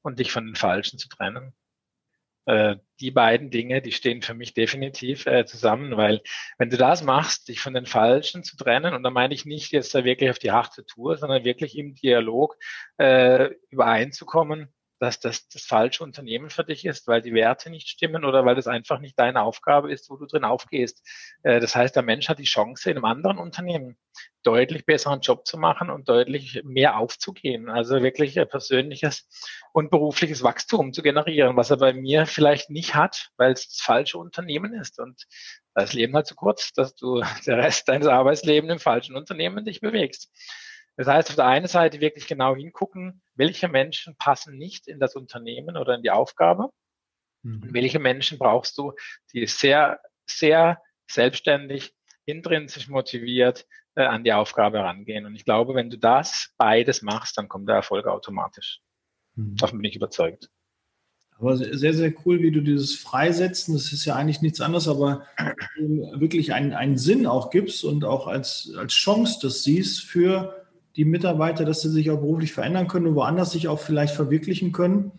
und 0.02 0.18
dich 0.18 0.32
von 0.32 0.46
den 0.46 0.54
Falschen 0.54 0.98
zu 0.98 1.08
trennen. 1.08 1.52
Äh, 2.46 2.76
die 3.00 3.10
beiden 3.10 3.50
Dinge, 3.50 3.82
die 3.82 3.92
stehen 3.92 4.22
für 4.22 4.34
mich 4.34 4.54
definitiv 4.54 5.26
äh, 5.26 5.44
zusammen, 5.46 5.96
weil 5.96 6.22
wenn 6.58 6.70
du 6.70 6.76
das 6.76 7.02
machst, 7.02 7.48
dich 7.48 7.60
von 7.60 7.74
den 7.74 7.86
Falschen 7.86 8.44
zu 8.44 8.56
trennen, 8.56 8.94
und 8.94 9.02
da 9.02 9.10
meine 9.10 9.34
ich 9.34 9.44
nicht 9.44 9.72
jetzt 9.72 9.94
da 9.94 10.04
wirklich 10.04 10.30
auf 10.30 10.38
die 10.38 10.52
harte 10.52 10.84
Tour, 10.84 11.16
sondern 11.16 11.44
wirklich 11.44 11.76
im 11.76 11.94
Dialog 11.94 12.56
äh, 12.98 13.50
übereinzukommen, 13.70 14.72
dass 15.00 15.18
das 15.18 15.48
das 15.48 15.64
falsche 15.64 16.04
Unternehmen 16.04 16.50
für 16.50 16.62
dich 16.62 16.84
ist, 16.84 17.08
weil 17.08 17.22
die 17.22 17.32
Werte 17.32 17.70
nicht 17.70 17.88
stimmen 17.88 18.24
oder 18.24 18.44
weil 18.44 18.54
das 18.54 18.66
einfach 18.66 19.00
nicht 19.00 19.18
deine 19.18 19.42
Aufgabe 19.42 19.90
ist, 19.90 20.10
wo 20.10 20.16
du 20.16 20.26
drin 20.26 20.44
aufgehst. 20.44 21.02
Äh, 21.42 21.58
das 21.58 21.74
heißt, 21.74 21.96
der 21.96 22.02
Mensch 22.02 22.28
hat 22.28 22.38
die 22.38 22.44
Chance, 22.44 22.90
in 22.90 22.98
einem 22.98 23.06
anderen 23.06 23.38
Unternehmen 23.38 23.96
deutlich 24.42 24.84
besseren 24.84 25.20
Job 25.20 25.46
zu 25.46 25.56
machen 25.56 25.88
und 25.90 26.08
deutlich 26.08 26.62
mehr 26.64 26.98
aufzugehen. 26.98 27.70
Also 27.70 28.02
wirklich 28.02 28.34
persönliches 28.34 29.26
und 29.72 29.90
berufliches 29.90 30.42
Wachstum 30.42 30.92
zu 30.92 31.02
generieren, 31.02 31.56
was 31.56 31.70
er 31.70 31.78
bei 31.78 31.94
mir 31.94 32.26
vielleicht 32.26 32.68
nicht 32.68 32.94
hat, 32.94 33.30
weil 33.38 33.52
es 33.52 33.68
das 33.68 33.80
falsche 33.80 34.18
Unternehmen 34.18 34.74
ist. 34.74 34.98
Und 34.98 35.26
das 35.74 35.94
Leben 35.94 36.14
halt 36.14 36.26
zu 36.26 36.34
kurz, 36.34 36.72
dass 36.72 36.94
du 36.94 37.22
der 37.46 37.56
Rest 37.56 37.88
deines 37.88 38.06
Arbeitslebens 38.06 38.70
im 38.72 38.78
falschen 38.78 39.16
Unternehmen 39.16 39.64
dich 39.64 39.80
bewegst. 39.80 40.30
Das 41.00 41.08
heißt, 41.08 41.30
auf 41.30 41.36
der 41.36 41.46
einen 41.46 41.66
Seite 41.66 42.02
wirklich 42.02 42.26
genau 42.26 42.54
hingucken, 42.54 43.22
welche 43.34 43.68
Menschen 43.68 44.16
passen 44.16 44.58
nicht 44.58 44.86
in 44.86 45.00
das 45.00 45.16
Unternehmen 45.16 45.78
oder 45.78 45.94
in 45.94 46.02
die 46.02 46.10
Aufgabe. 46.10 46.68
Mhm. 47.42 47.62
Und 47.62 47.72
welche 47.72 47.98
Menschen 47.98 48.38
brauchst 48.38 48.76
du, 48.76 48.92
die 49.32 49.46
sehr, 49.46 49.98
sehr 50.26 50.82
selbstständig, 51.10 51.94
intrinsisch 52.26 52.88
motiviert 52.88 53.66
äh, 53.94 54.02
an 54.02 54.24
die 54.24 54.34
Aufgabe 54.34 54.80
rangehen. 54.80 55.24
Und 55.24 55.34
ich 55.34 55.46
glaube, 55.46 55.74
wenn 55.74 55.88
du 55.88 55.96
das 55.96 56.52
beides 56.58 57.00
machst, 57.00 57.38
dann 57.38 57.48
kommt 57.48 57.70
der 57.70 57.76
Erfolg 57.76 58.06
automatisch. 58.06 58.82
Mhm. 59.36 59.56
Davon 59.56 59.78
bin 59.78 59.88
ich 59.88 59.96
überzeugt. 59.96 60.50
Aber 61.38 61.56
sehr, 61.56 61.94
sehr 61.94 62.12
cool, 62.26 62.42
wie 62.42 62.50
du 62.50 62.60
dieses 62.60 62.96
Freisetzen, 62.96 63.72
das 63.72 63.90
ist 63.90 64.04
ja 64.04 64.16
eigentlich 64.16 64.42
nichts 64.42 64.60
anderes, 64.60 64.86
aber 64.86 65.24
wirklich 65.78 66.52
einen, 66.52 66.74
einen 66.74 66.98
Sinn 66.98 67.24
auch 67.24 67.48
gibst 67.48 67.84
und 67.84 68.04
auch 68.04 68.26
als, 68.26 68.74
als 68.76 68.92
Chance 68.92 69.38
das 69.40 69.64
siehst 69.64 70.02
für 70.02 70.59
die 70.96 71.04
Mitarbeiter, 71.04 71.64
dass 71.64 71.82
sie 71.82 71.90
sich 71.90 72.10
auch 72.10 72.18
beruflich 72.18 72.52
verändern 72.52 72.88
können 72.88 73.06
und 73.06 73.14
woanders 73.14 73.52
sich 73.52 73.68
auch 73.68 73.78
vielleicht 73.78 74.14
verwirklichen 74.14 74.72
können. 74.72 75.12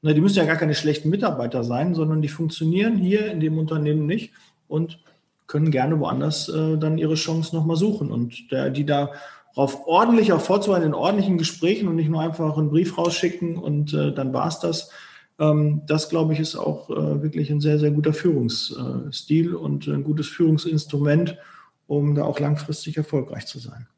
Na, 0.00 0.12
die 0.12 0.20
müssen 0.20 0.38
ja 0.38 0.44
gar 0.44 0.56
keine 0.56 0.74
schlechten 0.74 1.10
Mitarbeiter 1.10 1.64
sein, 1.64 1.94
sondern 1.94 2.22
die 2.22 2.28
funktionieren 2.28 2.96
hier 2.96 3.30
in 3.30 3.40
dem 3.40 3.58
Unternehmen 3.58 4.06
nicht 4.06 4.32
und 4.68 5.00
können 5.46 5.70
gerne 5.70 5.98
woanders 5.98 6.48
äh, 6.48 6.76
dann 6.78 6.98
ihre 6.98 7.14
Chance 7.14 7.54
nochmal 7.56 7.76
suchen. 7.76 8.10
Und 8.10 8.50
der, 8.52 8.70
die 8.70 8.84
darauf 8.84 9.86
ordentlich 9.86 10.32
auch 10.32 10.40
vorzuhalten, 10.40 10.88
in 10.88 10.94
ordentlichen 10.94 11.38
Gesprächen 11.38 11.88
und 11.88 11.96
nicht 11.96 12.10
nur 12.10 12.20
einfach 12.20 12.56
einen 12.56 12.70
Brief 12.70 12.96
rausschicken 12.96 13.56
und 13.56 13.92
äh, 13.92 14.12
dann 14.12 14.32
war 14.32 14.48
es 14.48 14.60
das. 14.60 14.90
Ähm, 15.40 15.82
das, 15.86 16.08
glaube 16.08 16.32
ich, 16.32 16.40
ist 16.40 16.54
auch 16.54 16.90
äh, 16.90 17.22
wirklich 17.22 17.50
ein 17.50 17.60
sehr, 17.60 17.78
sehr 17.78 17.90
guter 17.90 18.12
Führungsstil 18.12 19.54
und 19.54 19.88
ein 19.88 20.04
gutes 20.04 20.28
Führungsinstrument, 20.28 21.36
um 21.86 22.14
da 22.14 22.24
auch 22.24 22.38
langfristig 22.38 22.96
erfolgreich 22.96 23.46
zu 23.46 23.58
sein. 23.58 23.88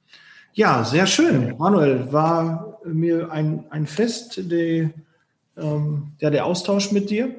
Ja, 0.52 0.84
sehr 0.84 1.06
schön. 1.06 1.56
Manuel, 1.58 2.12
war 2.12 2.80
mir 2.84 3.30
ein, 3.30 3.64
ein 3.70 3.86
Fest, 3.86 4.36
die, 4.50 4.90
ähm, 5.56 6.12
ja, 6.18 6.30
der 6.30 6.44
Austausch 6.44 6.90
mit 6.90 7.10
dir. 7.10 7.34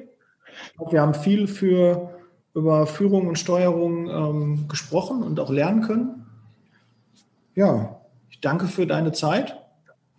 Wir 0.90 1.02
haben 1.02 1.14
viel 1.14 1.46
für, 1.46 2.10
über 2.54 2.86
Führung 2.86 3.28
und 3.28 3.38
Steuerung 3.38 4.08
ähm, 4.08 4.68
gesprochen 4.68 5.22
und 5.22 5.38
auch 5.40 5.50
lernen 5.50 5.82
können. 5.82 6.26
ja, 7.54 8.00
ich 8.30 8.40
danke 8.40 8.66
für 8.66 8.86
deine 8.86 9.12
Zeit. 9.12 9.58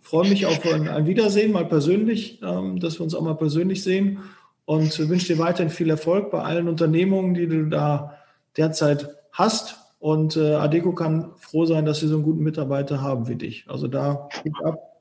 Freue 0.00 0.28
mich 0.28 0.46
auf 0.46 0.64
ein 0.64 1.06
Wiedersehen, 1.06 1.50
mal 1.50 1.64
persönlich, 1.64 2.40
ähm, 2.42 2.78
dass 2.78 2.98
wir 2.98 3.04
uns 3.04 3.14
auch 3.14 3.22
mal 3.22 3.36
persönlich 3.36 3.82
sehen 3.82 4.18
und 4.66 4.96
wünsche 5.08 5.32
dir 5.32 5.38
weiterhin 5.38 5.70
viel 5.70 5.90
Erfolg 5.90 6.30
bei 6.30 6.42
allen 6.42 6.68
Unternehmungen, 6.68 7.34
die 7.34 7.48
du 7.48 7.66
da 7.66 8.18
derzeit 8.56 9.08
hast. 9.32 9.83
Und 10.04 10.36
äh, 10.36 10.56
Adeco 10.56 10.92
kann 10.92 11.32
froh 11.38 11.64
sein, 11.64 11.86
dass 11.86 12.00
sie 12.00 12.08
so 12.08 12.16
einen 12.16 12.24
guten 12.24 12.42
Mitarbeiter 12.42 13.00
haben 13.00 13.26
wie 13.26 13.36
dich. 13.36 13.64
Also 13.68 13.88
da 13.88 14.28
ab. 14.62 15.00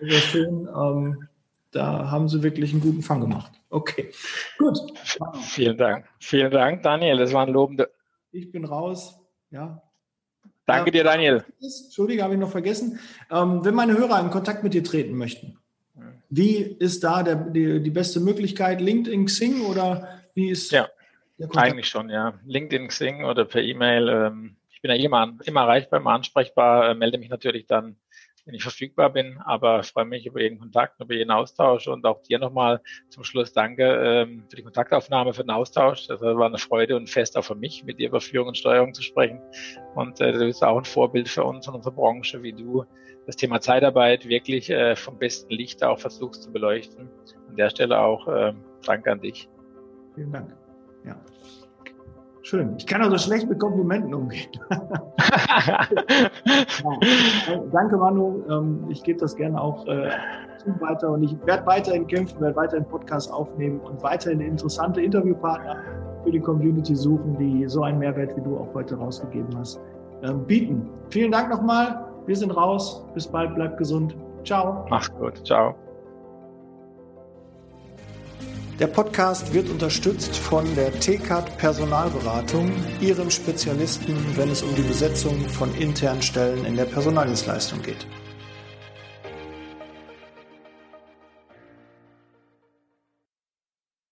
Sehr 0.00 0.20
schön. 0.20 0.66
Ähm, 0.74 1.28
da 1.70 2.10
haben 2.10 2.30
sie 2.30 2.42
wirklich 2.42 2.72
einen 2.72 2.80
guten 2.80 3.02
Fang 3.02 3.20
gemacht. 3.20 3.52
Okay, 3.68 4.10
gut. 4.56 4.78
Vielen 5.42 5.76
Dank. 5.76 6.06
Vielen 6.18 6.50
Dank, 6.50 6.82
Daniel. 6.82 7.18
Das 7.18 7.34
war 7.34 7.46
ein 7.46 7.52
lobende. 7.52 7.90
Ich 8.32 8.50
bin 8.50 8.64
raus. 8.64 9.20
Ja. 9.50 9.82
Danke 10.64 10.92
dir, 10.92 11.04
Daniel. 11.04 11.44
Entschuldige, 11.60 12.22
habe 12.22 12.32
ich 12.32 12.40
noch 12.40 12.50
vergessen. 12.50 12.98
Ähm, 13.30 13.62
wenn 13.66 13.74
meine 13.74 13.98
Hörer 13.98 14.18
in 14.18 14.30
Kontakt 14.30 14.64
mit 14.64 14.72
dir 14.72 14.82
treten 14.82 15.14
möchten, 15.14 15.58
wie 16.30 16.56
ist 16.56 17.04
da 17.04 17.22
der, 17.22 17.34
die, 17.34 17.82
die 17.82 17.90
beste 17.90 18.18
Möglichkeit? 18.20 18.80
LinkedIn, 18.80 19.26
Xing 19.26 19.60
oder 19.66 20.08
wie 20.32 20.48
ist 20.48 20.72
ja, 20.72 20.88
eigentlich 21.56 21.88
schon, 21.88 22.10
ja. 22.10 22.38
LinkedIn, 22.44 22.88
Xing 22.88 23.24
oder 23.24 23.44
per 23.44 23.62
E-Mail. 23.62 24.08
Ähm, 24.08 24.56
ich 24.70 24.82
bin 24.82 24.90
ja 24.90 24.96
immer, 24.96 25.36
immer 25.44 25.62
erreichbar, 25.62 26.00
immer 26.00 26.12
ansprechbar, 26.12 26.90
äh, 26.90 26.94
melde 26.94 27.18
mich 27.18 27.30
natürlich 27.30 27.66
dann 27.66 27.96
wenn 28.48 28.54
ich 28.54 28.62
verfügbar 28.62 29.10
bin. 29.10 29.38
Aber 29.44 29.82
freue 29.82 30.06
mich 30.06 30.26
über 30.26 30.40
jeden 30.40 30.58
Kontakt, 30.58 31.00
über 31.00 31.14
jeden 31.14 31.30
Austausch 31.30 31.86
und 31.86 32.04
auch 32.06 32.22
dir 32.22 32.38
nochmal 32.38 32.80
zum 33.10 33.22
Schluss 33.22 33.52
danke 33.52 33.84
ähm, 33.84 34.44
für 34.48 34.56
die 34.56 34.62
Kontaktaufnahme, 34.62 35.34
für 35.34 35.42
den 35.42 35.50
Austausch. 35.50 36.06
Das 36.06 36.20
war 36.22 36.46
eine 36.46 36.56
Freude 36.56 36.96
und 36.96 37.10
Fest 37.10 37.36
auch 37.36 37.44
für 37.44 37.54
mich, 37.54 37.84
mit 37.84 37.98
dir 38.00 38.08
über 38.08 38.22
Führung 38.22 38.48
und 38.48 38.56
Steuerung 38.56 38.94
zu 38.94 39.02
sprechen. 39.02 39.40
Und 39.94 40.20
äh, 40.22 40.32
du 40.32 40.38
bist 40.38 40.64
auch 40.64 40.78
ein 40.78 40.84
Vorbild 40.84 41.28
für 41.28 41.44
uns 41.44 41.68
und 41.68 41.74
unsere 41.74 41.94
Branche, 41.94 42.42
wie 42.42 42.54
du 42.54 42.84
das 43.26 43.36
Thema 43.36 43.60
Zeitarbeit 43.60 44.26
wirklich 44.26 44.70
äh, 44.70 44.96
vom 44.96 45.18
besten 45.18 45.52
Licht 45.52 45.84
auch 45.84 45.98
versuchst 45.98 46.44
zu 46.44 46.50
beleuchten. 46.50 47.10
An 47.50 47.56
der 47.56 47.68
Stelle 47.68 48.00
auch 48.00 48.26
äh, 48.28 48.54
Danke 48.86 49.12
an 49.12 49.20
dich. 49.20 49.50
Vielen 50.14 50.32
Dank. 50.32 50.67
Ja. 51.04 51.16
Schön. 52.42 52.74
Ich 52.78 52.86
kann 52.86 53.02
also 53.02 53.18
schlecht 53.18 53.48
mit 53.48 53.58
Komplimenten 53.58 54.14
umgehen. 54.14 54.48
ja. 54.70 55.86
Danke, 57.72 57.96
Manu. 57.98 58.42
Ähm, 58.48 58.86
ich 58.88 59.02
gebe 59.02 59.18
das 59.20 59.36
gerne 59.36 59.60
auch 59.60 59.86
äh, 59.86 60.10
weiter 60.80 61.10
und 61.10 61.24
ich 61.24 61.36
werde 61.44 61.66
weiterhin 61.66 62.06
kämpfen, 62.06 62.40
werde 62.40 62.56
weiterhin 62.56 62.86
Podcasts 62.86 63.30
aufnehmen 63.30 63.80
und 63.80 64.02
weiterhin 64.02 64.40
interessante 64.40 65.02
Interviewpartner 65.02 65.76
für 66.24 66.30
die 66.30 66.40
Community 66.40 66.94
suchen, 66.94 67.36
die 67.38 67.68
so 67.68 67.82
einen 67.82 67.98
Mehrwert, 67.98 68.34
wie 68.36 68.40
du 68.40 68.56
auch 68.56 68.72
heute 68.74 68.96
rausgegeben 68.96 69.56
hast, 69.58 69.80
ähm, 70.22 70.46
bieten. 70.46 70.88
Vielen 71.10 71.32
Dank 71.32 71.50
nochmal. 71.50 72.04
Wir 72.26 72.36
sind 72.36 72.50
raus. 72.50 73.04
Bis 73.14 73.26
bald. 73.26 73.54
Bleibt 73.54 73.78
gesund. 73.78 74.16
Ciao. 74.44 74.86
Mach's 74.88 75.12
gut. 75.14 75.44
Ciao. 75.46 75.74
Der 78.78 78.86
Podcast 78.86 79.52
wird 79.52 79.68
unterstützt 79.70 80.36
von 80.36 80.64
der 80.76 80.92
TCAT 81.00 81.58
Personalberatung, 81.58 82.70
ihrem 83.00 83.28
Spezialisten, 83.28 84.16
wenn 84.36 84.50
es 84.50 84.62
um 84.62 84.72
die 84.76 84.82
Besetzung 84.82 85.48
von 85.48 85.74
internen 85.74 86.22
Stellen 86.22 86.64
in 86.64 86.76
der 86.76 86.84
Personaldienstleistung 86.84 87.82
geht. 87.82 88.06